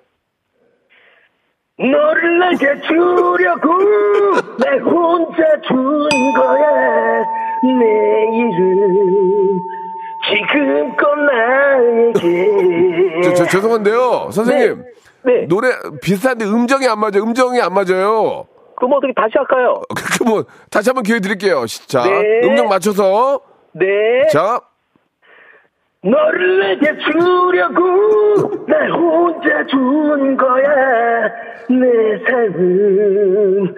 너를 1.79 2.39
내게 2.41 2.81
주려고 2.83 3.79
날 4.59 4.81
혼자 4.83 5.43
준 5.67 6.09
거야 6.35 7.25
내일은 7.63 9.61
지금껏 10.29 11.15
나에게 11.15 13.23
저, 13.23 13.35
저, 13.35 13.47
죄송한데요. 13.47 14.31
선생님. 14.33 14.85
네. 15.23 15.47
노래 15.49 15.69
비슷한데 16.03 16.45
음정이 16.45 16.87
안 16.89 16.99
맞아요. 16.99 17.23
음정이 17.23 17.61
안 17.61 17.73
맞아요. 17.73 18.47
그럼 18.77 18.93
어떻게 18.93 19.13
다시 19.15 19.33
할까요? 19.35 19.81
그, 20.19 20.25
뭐, 20.25 20.45
다시 20.71 20.91
한번 20.91 21.03
기회 21.03 21.19
드릴게요. 21.21 21.65
자, 21.87 22.05
네. 22.05 22.41
음정 22.45 22.69
맞춰서. 22.69 23.41
네 23.73 24.27
자, 24.33 24.61
너를 26.03 26.61
내게 26.61 26.97
주려고 26.99 28.65
날 28.67 28.93
혼자 28.93 29.67
준 29.67 30.37
거야 30.37 31.29
내 31.69 32.19
삶은 32.25 33.75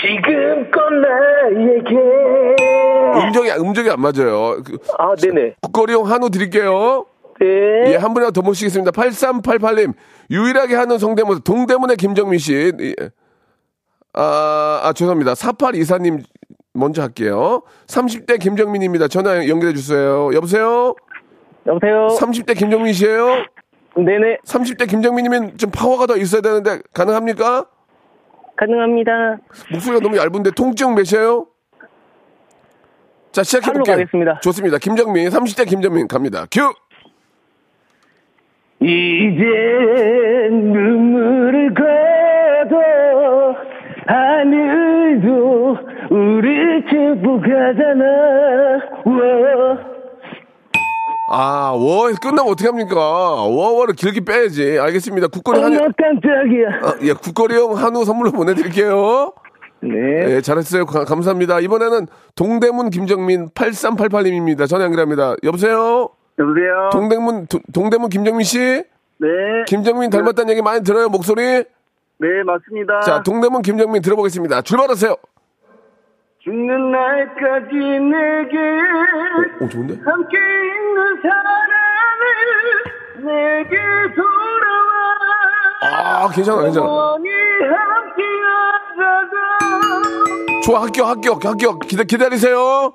지금껏 0.00 0.80
나에게 0.90 1.96
음정이, 3.26 3.50
음정이 3.52 3.90
안 3.90 4.00
맞아요. 4.00 4.62
그, 4.64 4.78
아 4.98 5.14
네네 5.14 5.56
국거리용 5.62 6.10
한우 6.10 6.30
드릴게요. 6.30 7.06
네 7.38 7.92
예, 7.92 7.96
한 7.96 8.12
분이라도 8.14 8.32
더 8.32 8.42
모시겠습니다. 8.42 8.90
8388님. 8.90 9.94
유일하게 10.30 10.74
하는 10.74 10.98
성대모사, 10.98 11.40
동대문의 11.40 11.96
김정민 11.96 12.38
씨. 12.38 12.72
예. 12.80 12.94
아, 14.12 14.80
아, 14.84 14.92
죄송합니다. 14.92 15.32
4824님 15.32 16.22
먼저 16.74 17.02
할게요. 17.02 17.62
30대 17.86 18.38
김정민입니다. 18.38 19.08
전화 19.08 19.48
연결해 19.48 19.72
주세요. 19.72 20.30
여보세요? 20.34 20.94
여보세요 21.70 22.08
30대 22.18 22.56
김정민 22.56 22.92
씨예요 22.92 23.44
네네 23.96 24.38
30대 24.44 24.88
김정민이면 24.88 25.56
좀 25.56 25.70
파워가 25.70 26.06
더 26.06 26.16
있어야 26.16 26.40
되는데 26.42 26.80
가능합니까? 26.92 27.66
가능합니다 28.56 29.38
목소리가 29.72 30.02
너무 30.02 30.16
얇은데 30.18 30.50
통증 30.52 30.94
몇이에요? 30.94 31.46
자, 33.32 33.44
시작해 33.44 33.72
볼게요. 33.72 33.94
가겠습니다. 33.96 34.40
좋습니다. 34.40 34.78
김정민, 34.78 35.28
30대 35.28 35.68
김정민 35.68 36.08
갑니다. 36.08 36.46
큐! 36.50 36.72
이제 38.80 39.44
눈물을 40.50 41.72
가도 41.74 42.80
하늘도 44.06 45.78
우리 46.10 46.84
축복하잖아 46.86 48.04
워. 49.04 49.89
아, 51.32 51.70
워 51.76 52.10
끝나면 52.20 52.50
어떻게 52.52 52.66
합니까? 52.68 52.96
워워를 52.96 53.94
길게 53.94 54.20
빼야지. 54.24 54.78
알겠습니다. 54.80 55.28
국거리 55.28 55.60
한우, 55.60 55.76
깜짝이야 55.78 56.68
아, 56.82 56.94
예, 57.02 57.12
국거리 57.12 57.54
형 57.54 57.76
한우 57.76 58.04
선물로 58.04 58.32
보내드릴게요. 58.32 59.32
네 59.82 59.88
예, 60.36 60.40
잘했어요. 60.40 60.86
가- 60.86 61.04
감사합니다. 61.04 61.60
이번에는 61.60 62.06
동대문 62.34 62.90
김정민 62.90 63.48
8388님입니다. 63.50 64.68
전화 64.68 64.84
연결합니다. 64.86 65.36
여보세요? 65.44 66.08
여보세요. 66.38 66.90
동대문, 66.92 67.46
도- 67.46 67.60
동대문 67.72 68.10
김정민 68.10 68.44
씨? 68.44 68.58
네, 68.58 69.28
김정민 69.68 70.10
닮았다는 70.10 70.50
얘기 70.50 70.62
많이 70.62 70.82
들어요, 70.82 71.08
목소리? 71.08 71.42
네 71.42 72.28
맞습니다. 72.44 73.00
자, 73.00 73.22
동대문 73.22 73.62
김정민 73.62 74.02
들어보겠습니다. 74.02 74.62
출발하세요. 74.62 75.16
죽는 76.42 76.90
날까지 76.90 77.74
내게 77.74 78.56
오, 79.60 79.68
좋은데? 79.68 79.94
함께 80.02 80.38
있는 80.38 81.20
사랑을 81.22 82.24
내게 83.18 83.76
돌아와. 84.16 86.24
아, 86.24 86.28
괜찮아, 86.30 86.62
괜찮아. 86.62 86.86
좋아, 90.64 90.82
합격, 90.82 91.08
합격, 91.08 91.44
합격. 91.44 91.80
기다, 91.80 92.04
기다리세요. 92.04 92.94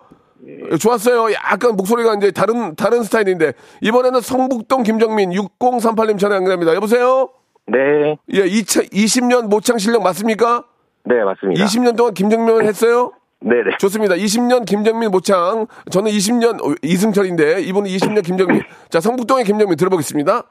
예, 0.72 0.78
좋았어요. 0.78 1.32
약간 1.34 1.76
목소리가 1.76 2.16
이제 2.16 2.32
다른, 2.32 2.76
다른 2.76 3.04
스타일인데. 3.04 3.54
이번에는 3.82 4.22
성북동 4.22 4.82
김정민 4.84 5.30
6038님 5.32 6.18
전화 6.18 6.36
연결합니다. 6.38 6.74
여보세요? 6.74 7.30
네, 7.68 8.18
예, 8.34 8.44
2020년 8.44 9.50
모창 9.50 9.78
실력 9.78 10.02
맞습니까? 10.04 10.64
네 11.04 11.24
맞습니다. 11.24 11.64
20년 11.64 11.96
동안 11.96 12.14
김정민을 12.14 12.66
했어요? 12.66 13.12
네네. 13.48 13.78
좋습니다. 13.80 14.16
20년 14.16 14.66
김정민 14.66 15.12
모창. 15.12 15.68
저는 15.92 16.10
20년 16.12 16.78
이승철인데, 16.84 17.62
이분은 17.62 17.88
20년 17.90 18.24
김정민. 18.24 18.62
자, 18.90 19.00
성북동의 19.00 19.46
김정민 19.46 19.78
들어보겠습니다. 19.78 20.44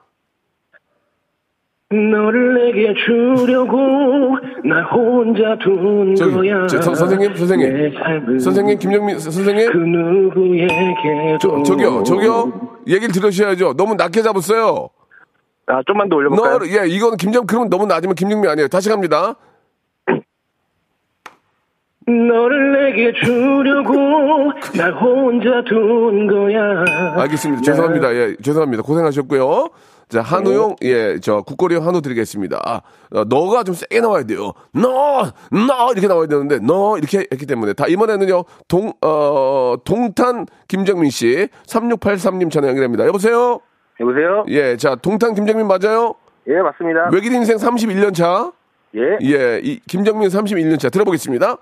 너를 1.90 2.54
내게 2.54 2.92
주려고 2.94 3.76
날 4.64 4.82
혼자 4.90 5.56
둔 5.62 6.14
저기, 6.16 6.34
거야 6.34 6.66
저, 6.66 6.80
선- 6.80 6.94
선생님, 6.94 7.36
선생님. 7.36 8.38
선생님, 8.40 8.78
김정민 8.78 9.18
선- 9.18 9.30
선생님. 9.32 9.70
그 9.70 9.76
누구에게도 9.78 11.38
저, 11.40 11.62
저기요, 11.62 12.02
저기요. 12.04 12.78
얘기를 12.88 13.12
들으셔야죠. 13.12 13.74
너무 13.76 13.94
낮게 13.94 14.22
잡았어요. 14.22 14.88
아 15.66 15.82
좀만 15.86 16.08
더 16.08 16.16
올려볼까요? 16.16 16.58
너, 16.58 16.66
예, 16.66 16.86
이건 16.88 17.16
김정, 17.16 17.46
그러면 17.46 17.70
너무 17.70 17.86
낮으면 17.86 18.14
김정민 18.16 18.50
아니에요. 18.50 18.68
다시 18.68 18.88
갑니다. 18.88 19.36
너를 22.06 22.72
내게 22.72 23.12
주려고 23.12 24.52
날 24.76 24.92
혼자 24.92 25.62
둔 25.66 26.26
거야 26.26 26.84
알겠습니다. 27.22 27.62
죄송합니다. 27.62 28.14
예, 28.14 28.36
죄송합니다. 28.42 28.82
고생하셨고요. 28.82 29.68
자, 30.08 30.20
한우용, 30.20 30.76
예, 30.82 31.18
저, 31.18 31.40
국거리용 31.40 31.86
한우 31.86 32.02
드리겠습니다. 32.02 32.60
아, 32.64 32.82
어, 33.14 33.24
너가 33.24 33.64
좀 33.64 33.74
세게 33.74 34.00
나와야 34.00 34.24
돼요. 34.24 34.52
너, 34.72 35.24
너, 35.50 35.92
이렇게 35.92 36.06
나와야 36.06 36.26
되는데, 36.26 36.58
너, 36.58 36.98
이렇게 36.98 37.26
했기 37.32 37.46
때문에. 37.46 37.72
다, 37.72 37.86
이번에는요, 37.88 38.44
동, 38.68 38.92
어, 39.00 39.76
동탄 39.82 40.46
김정민 40.68 41.10
씨, 41.10 41.48
3683님 41.66 42.50
전화 42.50 42.68
연결합니다. 42.68 43.06
여보세요? 43.06 43.60
여보세요? 43.98 44.44
예, 44.48 44.76
자, 44.76 44.94
동탄 44.94 45.34
김정민 45.34 45.66
맞아요? 45.66 46.14
예 46.46 46.60
맞습니다. 46.60 47.08
외길 47.10 47.32
인생 47.32 47.56
31년 47.56 48.14
차. 48.14 48.52
예. 48.94 49.00
예, 49.22 49.60
이, 49.64 49.80
김정민 49.88 50.28
31년 50.28 50.78
차. 50.78 50.90
들어보겠습니다. 50.90 51.56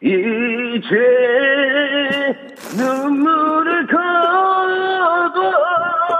이제 0.00 0.96
눈물을 2.76 3.86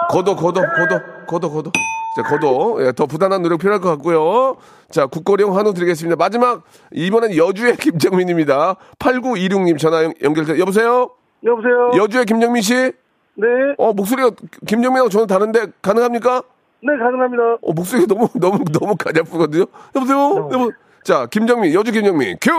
걷어, 0.09 0.35
거둬 0.35 0.35
걷어, 0.37 0.61
걷어, 0.63 1.01
걷어, 1.27 1.49
걷어. 1.51 1.71
자, 2.17 2.23
걷어. 2.23 2.85
예, 2.85 2.93
더 2.93 3.07
부단한 3.07 3.43
노력 3.43 3.59
필요할 3.61 3.81
것 3.81 3.91
같고요. 3.91 4.57
자, 4.91 5.07
국거리용 5.07 5.57
한우 5.57 5.75
드리겠습니다. 5.75 6.17
마지막, 6.17 6.63
이번엔 6.93 7.37
여주의 7.37 7.77
김정민입니다. 7.77 8.77
8926님 8.99 9.79
전화 9.79 10.03
연- 10.05 10.15
연결돼. 10.23 10.59
여보세요? 10.59 11.11
여보세요. 11.45 11.93
여주의 11.97 12.25
김정민 12.25 12.63
씨? 12.63 12.75
네, 12.75 13.47
어, 13.77 13.93
목소리가 13.93 14.31
김정민하고 14.67 15.09
저는 15.11 15.29
다른데 15.29 15.67
가능합니까? 15.83 16.43
네 16.83 16.97
가능합니다. 16.99 17.43
어, 17.63 17.73
목소리가 17.73 18.13
너무, 18.13 18.29
너무, 18.35 18.65
너무 18.73 18.97
가냘프거든요. 18.97 19.67
여보세요? 19.95 20.49
여보. 20.53 20.73
자, 21.05 21.27
김정민, 21.27 21.73
여주 21.75 21.93
김정민, 21.93 22.37
큐! 22.41 22.51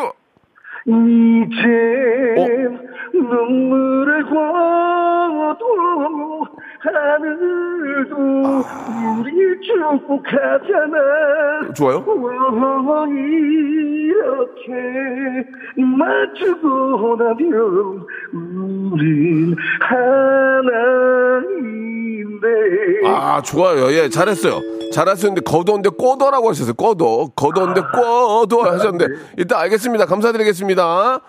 이제 0.89 1.63
어? 2.37 2.41
눈물을 3.13 4.23
거둬 4.23 5.63
하늘도 6.79 8.15
우리 9.19 9.61
축복하잖아 9.61 10.97
좋아요? 11.75 11.97
어, 11.97 13.05
이렇게 13.07 14.71
맞추고 15.77 17.15
나면 17.17 18.05
우린 18.33 19.55
하나 19.81 20.71
인데 22.19 23.07
아, 23.07 23.41
좋아요. 23.41 23.91
예, 23.93 24.09
잘했어요. 24.09 24.61
잘하셨는데, 24.91 25.41
거도인데 25.41 25.89
꼬도라고 25.89 26.49
하셨어요. 26.49 26.73
꼬도. 26.73 27.29
거도인데 27.35 27.81
꼬도 27.93 28.63
하셨는데, 28.63 29.05
일단 29.37 29.59
알겠습니다. 29.61 30.05
감사드리겠습니다. 30.05 31.21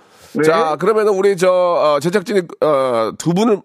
자, 0.44 0.76
그러면은 0.76 1.12
우리 1.12 1.36
저, 1.36 1.50
어, 1.50 2.00
제작진이, 2.00 2.42
어, 2.62 3.12
두 3.18 3.34
분을, 3.34 3.60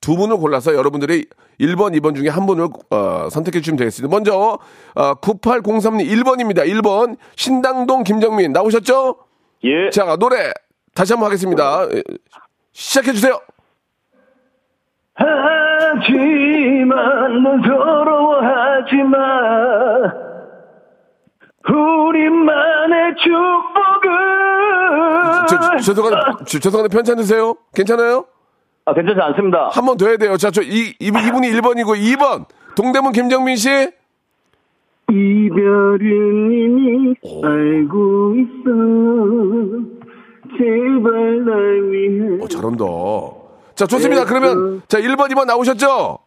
두 0.00 0.16
분을 0.16 0.36
골라서 0.36 0.74
여러분들이 0.74 1.26
1번, 1.60 1.98
2번 1.98 2.14
중에 2.14 2.28
한 2.28 2.46
분을 2.46 2.68
어, 2.90 3.28
선택해 3.30 3.60
주시면 3.60 3.78
되겠습니다. 3.78 4.14
먼저 4.14 4.58
어, 4.94 5.14
9803님 5.14 6.06
1번입니다. 6.06 6.66
1번 6.66 7.16
신당동 7.34 8.04
김정민 8.04 8.52
나오셨죠? 8.52 9.16
예. 9.64 9.90
자 9.90 10.16
노래 10.16 10.52
다시 10.94 11.12
한번 11.14 11.26
하겠습니다. 11.28 11.86
예, 11.92 12.02
시작해 12.72 13.12
주세요. 13.12 13.40
하지만 16.06 17.42
넌 17.42 17.62
서러워하지 17.62 18.96
마 19.04 19.16
우리만의 21.68 23.14
축복은 23.16 24.10
저, 25.48 25.58
저, 25.58 25.76
죄송한데, 25.78 26.16
저, 26.46 26.58
죄송한데 26.58 26.94
편찮으세요? 26.96 27.54
괜찮아요? 27.74 28.24
아, 28.84 28.94
괜찮지 28.94 29.20
않습니다. 29.20 29.68
한 29.72 29.84
번 29.84 29.96
더 29.96 30.06
해야 30.06 30.16
돼요. 30.16 30.36
자, 30.36 30.50
저, 30.52 30.62
이, 30.62 30.94
이, 31.00 31.06
이분이 31.08 31.48
1번이고, 31.50 31.96
2번. 31.96 32.44
동대문 32.76 33.12
김정민 33.12 33.56
씨. 33.56 33.68
이별은 35.10 36.52
이미 36.52 37.14
알고 37.44 38.34
있어 38.36 38.70
제발 40.56 41.44
날 41.44 41.82
위해 41.90 42.38
어, 42.42 42.48
잘한다. 42.48 42.84
자, 43.76 43.86
좋습니다. 43.86 44.24
그러면, 44.24 44.82
자, 44.88 44.98
1번, 44.98 45.30
2번 45.30 45.44
나오셨죠? 45.44 46.18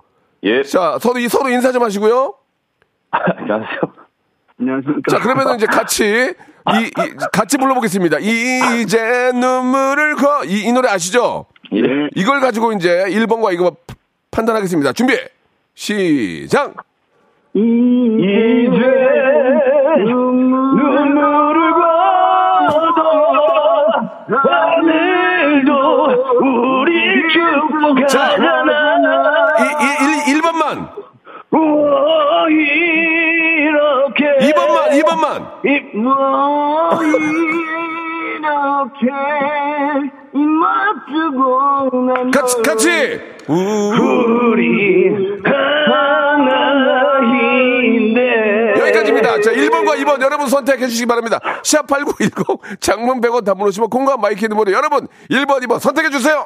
예. 0.44 0.64
자, 0.64 0.98
서로, 1.02 1.20
서로 1.28 1.50
인사 1.50 1.72
좀 1.72 1.84
하시고요. 1.84 2.36
안녕하세요. 3.12 3.80
안녕하십니까 4.60 5.12
자, 5.12 5.20
그러면은 5.20 5.56
이제 5.56 5.66
같이, 5.66 6.06
이, 6.06 6.86
이 6.86 7.16
같이 7.34 7.58
불러보겠습니다. 7.58 8.20
이제 8.20 9.32
눈물을 9.34 10.16
거, 10.16 10.46
이, 10.46 10.68
이 10.68 10.72
노래 10.72 10.90
아시죠? 10.90 11.48
예. 11.74 11.82
이걸 12.16 12.40
가지고 12.40 12.72
이제 12.74 13.06
1번과 13.08 13.52
이거 13.54 13.76
판단하겠습니다. 14.30 14.94
준비! 14.94 15.18
시작! 15.74 16.76
이제 17.56 18.86
눈물 20.06 20.79
이, 29.60 29.64
이, 29.64 30.32
1, 30.32 30.42
1번만! 30.42 30.90
우와, 31.52 32.48
이렇게 33.60 34.22
2번만, 34.52 34.78
2번만! 35.02 35.66
이, 35.66 35.68
우와, 35.98 37.00
이렇게 38.40 39.06
입 40.34 40.40
맞추고 40.40 42.02
난 42.06 42.32
같이, 42.32 42.56
널 42.56 42.64
같이! 42.64 43.20
우, 43.48 43.54
우리 44.54 45.10
하나인데 47.40 48.74
여기까지입니다. 48.80 49.42
자, 49.42 49.52
1번과 49.52 49.98
2번 50.04 50.22
여러분 50.22 50.48
선택해 50.48 50.88
주시기 50.88 51.08
바랍니다. 51.08 51.40
샵8910 51.64 52.80
장문 52.80 53.22
100원 53.22 53.44
담문 53.46 53.68
오시면 53.68 53.90
공감 53.90 54.22
마이크 54.22 54.46
있는 54.46 54.56
분들 54.58 54.74
여러분 54.74 55.08
1번, 55.32 55.64
2번 55.64 55.80
선택해 55.80 56.10
주세요. 56.12 56.46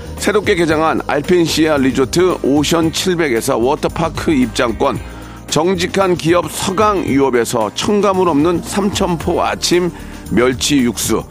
새롭게 0.21 0.53
개장한 0.53 1.01
알펜시아 1.07 1.77
리조트 1.77 2.37
오션 2.43 2.91
700에서 2.91 3.59
워터파크 3.59 4.31
입장권, 4.31 4.99
정직한 5.49 6.15
기업 6.15 6.45
서강유업에서 6.51 7.71
첨가물 7.73 8.29
없는 8.29 8.61
삼천포 8.61 9.41
아침 9.41 9.89
멸치 10.29 10.77
육수 10.77 11.23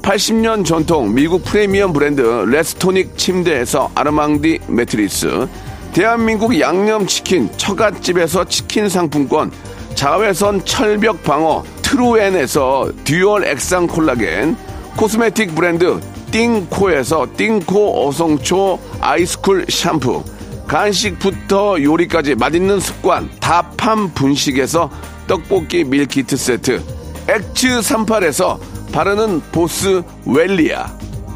80년 0.00 0.64
전통 0.64 1.12
미국 1.12 1.44
프리미엄 1.44 1.92
브랜드 1.92 2.22
레스토닉 2.22 3.18
침대에서 3.18 3.90
아르망디 3.94 4.60
매트리스 4.66 5.46
대한민국 5.92 6.58
양념치킨 6.58 7.50
처갓집에서 7.58 8.44
치킨 8.46 8.88
상품권 8.88 9.52
자외선 9.94 10.64
철벽 10.64 11.22
방어 11.22 11.64
트루엔에서 11.82 12.92
dual 13.04 13.44
액상 13.44 13.88
콜라겐 13.88 14.56
코스메틱 14.96 15.54
브랜드 15.54 16.00
띵코에서 16.30 17.26
띵코 17.36 18.08
어성초 18.08 18.78
ice 19.00 19.28
cool 19.28 19.66
샴푸. 19.68 20.22
간식부터 20.66 21.82
요리까지 21.82 22.34
맛있는 22.34 22.80
습관 22.80 23.30
다팜 23.40 24.12
분식에서 24.14 24.90
떡볶이 25.26 25.84
밀키트 25.84 26.36
세트. 26.36 26.82
엑츠 27.28 27.80
38에서 27.80 28.58
바르는 28.92 29.40
보스 29.52 30.02
웰리아. 30.26 30.86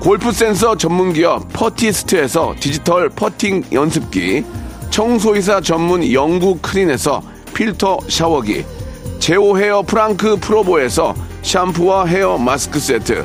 골프 0.00 0.32
센서 0.32 0.76
전문 0.76 1.12
기업 1.12 1.50
퍼티스트에서 1.52 2.54
디지털 2.60 3.08
퍼팅 3.08 3.64
연습기. 3.72 4.44
청소이사 4.90 5.60
전문 5.60 6.12
영구 6.12 6.58
크린에서 6.60 7.22
필터 7.54 7.98
샤워기. 8.08 8.64
제오 9.18 9.56
헤어 9.56 9.82
프랑크 9.82 10.36
프로보에서 10.36 11.14
샴푸와 11.42 12.06
헤어 12.06 12.38
마스크 12.38 12.80
세트 12.80 13.24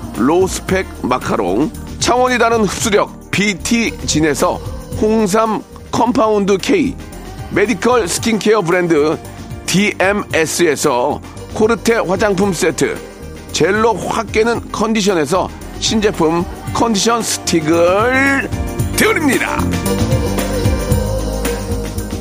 로스펙 0.17 0.85
마카롱 1.03 1.71
차원이 1.99 2.37
다른 2.37 2.61
흡수력 2.61 3.31
BT진에서 3.31 4.55
홍삼 5.01 5.63
compound 5.91 6.57
K 6.57 6.95
메디컬 7.51 8.07
스킨케어 8.07 8.61
브랜드 8.61 9.17
DMS에서 9.65 11.21
코르테 11.53 11.95
화장품 11.95 12.53
세트 12.53 12.97
젤로 13.51 13.93
확 13.93 14.31
깨는 14.31 14.71
컨디션에서 14.71 15.49
신제품 15.79 16.45
컨디션 16.73 17.21
스틱을 17.21 18.49
드립니다. 18.95 19.57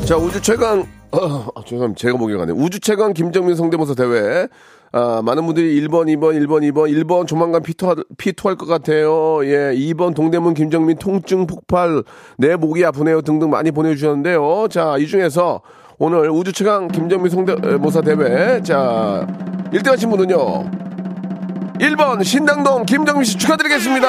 자 0.07 0.17
우주 0.17 0.41
최강 0.41 0.81
어, 0.81 1.00
아, 1.13 1.63
죄송합니다. 1.65 1.99
제가 1.99 2.17
목이 2.17 2.35
가네. 2.35 2.53
우주 2.53 2.79
최강 2.81 3.13
김정민 3.13 3.57
성대모사 3.57 3.95
대회. 3.95 4.49
아, 4.93 5.23
많은 5.25 5.47
분들이 5.47 5.81
1번, 5.81 6.07
2번, 6.07 6.35
1번, 6.37 6.63
2번, 6.73 6.91
1번 7.05 7.27
조만간 7.27 7.63
피토할, 7.63 7.97
피토할 8.17 8.57
것 8.57 8.67
같아요. 8.67 9.45
예, 9.45 9.73
2번 9.75 10.15
동대문 10.15 10.55
김정민 10.55 10.99
통증 10.99 11.47
폭발, 11.47 12.03
내 12.37 12.57
목이 12.57 12.85
아프네요 12.85 13.23
등등 13.23 13.51
많이 13.51 13.71
보내주셨는데요. 13.71 14.67
자, 14.69 14.97
이 14.99 15.07
중에서 15.07 15.63
오늘 15.99 16.31
우주 16.31 16.53
최강 16.53 16.89
김정민 16.89 17.31
성대모사 17.31 18.01
대회. 18.03 18.63
자, 18.63 19.27
1등 19.73 19.91
하신 19.91 20.11
분은요. 20.11 20.71
1번 21.79 22.25
신당동 22.25 22.85
김정민 22.85 23.25
씨 23.25 23.39
축하드리겠습니다. 23.39 24.07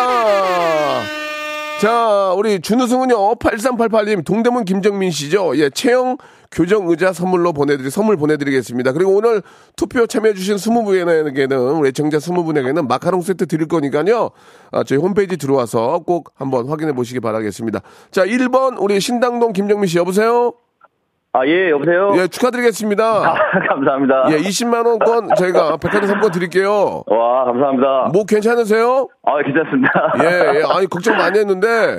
자, 1.79 2.33
우리 2.35 2.59
준우승은요, 2.59 3.35
8388님, 3.35 4.23
동대문 4.23 4.65
김정민 4.65 5.09
씨죠. 5.09 5.57
예, 5.57 5.69
체형 5.69 6.17
교정 6.51 6.89
의자 6.89 7.13
선물로 7.13 7.53
보내드리, 7.53 7.89
선물 7.89 8.17
보내드리겠습니다. 8.17 8.91
그리고 8.91 9.15
오늘 9.15 9.41
투표 9.77 10.05
참여해주신 10.05 10.57
20분에게는, 10.57 11.79
우리 11.79 11.89
애청자 11.89 12.17
20분에게는 12.17 12.87
마카롱 12.87 13.21
세트 13.21 13.47
드릴 13.47 13.67
거니까요. 13.67 14.31
아, 14.71 14.83
저희 14.83 14.99
홈페이지 14.99 15.37
들어와서 15.37 15.99
꼭 16.05 16.33
한번 16.35 16.67
확인해 16.67 16.91
보시기 16.91 17.21
바라겠습니다. 17.21 17.81
자, 18.11 18.25
1번, 18.25 18.75
우리 18.81 18.99
신당동 18.99 19.53
김정민 19.53 19.87
씨, 19.87 19.97
여보세요? 19.97 20.53
아, 21.33 21.47
예, 21.47 21.69
여보세요? 21.69 22.11
예, 22.17 22.27
축하드리겠습니다. 22.27 23.03
아, 23.05 23.35
감사합니다. 23.69 24.25
예, 24.31 24.37
20만원권 24.37 25.35
저희가 25.37 25.77
백화점 25.77 26.07
상권 26.09 26.29
드릴게요. 26.31 27.03
와, 27.07 27.45
감사합니다. 27.45 28.09
목 28.11 28.27
괜찮으세요? 28.27 29.07
아, 29.23 29.41
괜찮습니다. 29.41 30.13
예, 30.23 30.59
예. 30.59 30.63
아니, 30.69 30.87
걱정 30.87 31.15
많이 31.15 31.39
했는데, 31.39 31.97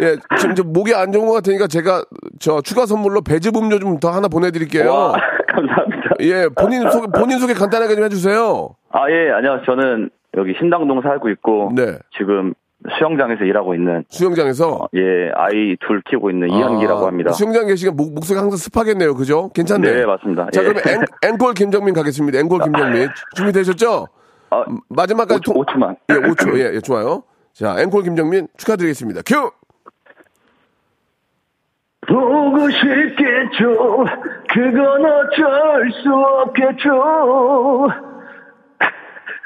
예, 0.00 0.16
지금 0.38 0.54
저 0.54 0.62
목이 0.64 0.94
안 0.94 1.12
좋은 1.12 1.26
것 1.26 1.34
같으니까 1.34 1.66
제가 1.66 2.02
저 2.38 2.62
추가 2.62 2.86
선물로 2.86 3.20
배즙 3.20 3.54
음료 3.56 3.78
좀 3.78 4.00
더 4.00 4.08
하나 4.10 4.28
보내드릴게요. 4.28 4.90
와, 4.90 5.12
감사합니다. 5.52 6.10
예, 6.20 6.48
본인 6.58 6.88
소개, 6.90 7.06
본인 7.08 7.38
소개 7.38 7.52
간단하게 7.52 7.96
좀 7.96 8.04
해주세요. 8.04 8.70
아, 8.92 9.10
예, 9.10 9.30
안녕하세요. 9.30 9.66
저는 9.66 10.08
여기 10.38 10.54
신당동 10.58 11.02
살고 11.02 11.28
있고, 11.30 11.72
네. 11.76 11.98
지금 12.16 12.54
수영장에서 12.98 13.44
일하고 13.44 13.74
있는, 13.74 14.04
수영장에서. 14.08 14.88
예, 14.94 15.30
아이 15.34 15.76
둘 15.86 16.02
키우고 16.08 16.30
있는 16.30 16.48
이현기라고 16.50 17.04
아, 17.04 17.06
합니다. 17.08 17.32
수영장 17.32 17.66
계시면 17.66 17.96
목, 17.96 18.14
목소리가 18.14 18.42
항상 18.42 18.56
습하겠네요. 18.56 19.14
그죠? 19.14 19.50
괜찮네. 19.54 19.92
네, 19.92 20.06
맞습니다. 20.06 20.48
자, 20.50 20.62
예. 20.62 20.66
그러면 20.66 20.82
앵, 20.86 21.04
앵콜 21.32 21.54
김정민 21.54 21.94
가겠습니다. 21.94 22.38
앵콜 22.38 22.60
김정민. 22.62 23.08
준비 23.34 23.52
되셨죠? 23.52 24.08
아, 24.50 24.64
마지막까지 24.88 25.40
5초, 25.42 25.66
5초만. 25.66 25.96
예, 26.10 26.14
5초. 26.14 26.58
예, 26.58 26.74
예, 26.76 26.80
좋아요. 26.80 27.22
자, 27.52 27.76
앵콜 27.80 28.02
김정민 28.02 28.48
축하드리겠습니다. 28.56 29.22
큐! 29.26 29.50
보고 32.08 32.68
싶겠죠. 32.70 34.04
그건 34.48 35.04
어쩔 35.04 35.92
수 36.02 36.12
없겠죠. 36.12 37.88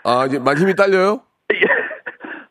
아, 0.05 0.26
이제 0.26 0.39
많이 0.39 0.61
힘이 0.61 0.74
딸려요? 0.74 1.20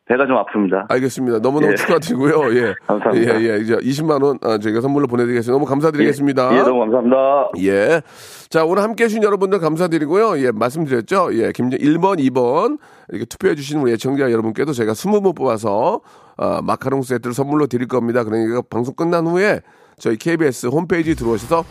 배가 0.06 0.26
좀 0.26 0.36
아픕니다. 0.36 0.90
알겠습니다. 0.90 1.38
너무너무 1.38 1.72
예. 1.72 1.76
축하드리고요. 1.76 2.54
예. 2.56 2.74
감사합니다. 2.86 3.40
예, 3.40 3.48
예. 3.48 3.56
이제 3.58 3.74
20만원 3.76 4.44
아, 4.44 4.58
저희가 4.58 4.82
선물로 4.82 5.06
보내드리겠습니다. 5.06 5.52
너무 5.52 5.64
감사드리겠습니다. 5.64 6.54
예, 6.54 6.62
너무 6.62 6.80
감사합니다. 6.80 7.16
예. 7.60 8.02
자, 8.50 8.64
오늘 8.66 8.82
함께 8.82 9.04
해주신 9.04 9.22
여러분들 9.22 9.60
감사드리고요. 9.60 10.44
예, 10.44 10.50
말씀드렸죠. 10.50 11.30
예, 11.32 11.52
김정 11.52 11.78
1번, 11.78 12.18
2번 12.30 12.78
이렇게 13.08 13.24
투표해주신 13.24 13.80
우리 13.80 13.92
애청자 13.92 14.30
여러분께도 14.30 14.72
저희가 14.72 14.92
20분 14.92 15.34
뽑아서 15.34 16.00
어, 16.36 16.60
마카롱 16.62 17.02
세트를 17.02 17.32
선물로 17.32 17.66
드릴 17.66 17.88
겁니다. 17.88 18.24
그러니까 18.24 18.60
방송 18.68 18.94
끝난 18.94 19.26
후에 19.26 19.60
저희 19.98 20.16
KBS 20.16 20.66
홈페이지 20.66 21.14
들어오셔서 21.14 21.64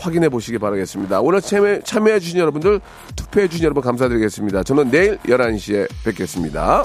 확인해 0.00 0.28
보시기 0.28 0.58
바라겠습니다. 0.58 1.20
오늘 1.20 1.40
참여, 1.40 1.80
참여해주신 1.80 2.38
여러분들, 2.38 2.80
투표해주신 3.16 3.64
여러분 3.64 3.82
감사드리겠습니다. 3.82 4.64
저는 4.64 4.90
내일 4.90 5.16
11시에 5.18 5.86
뵙겠습니다. 6.04 6.84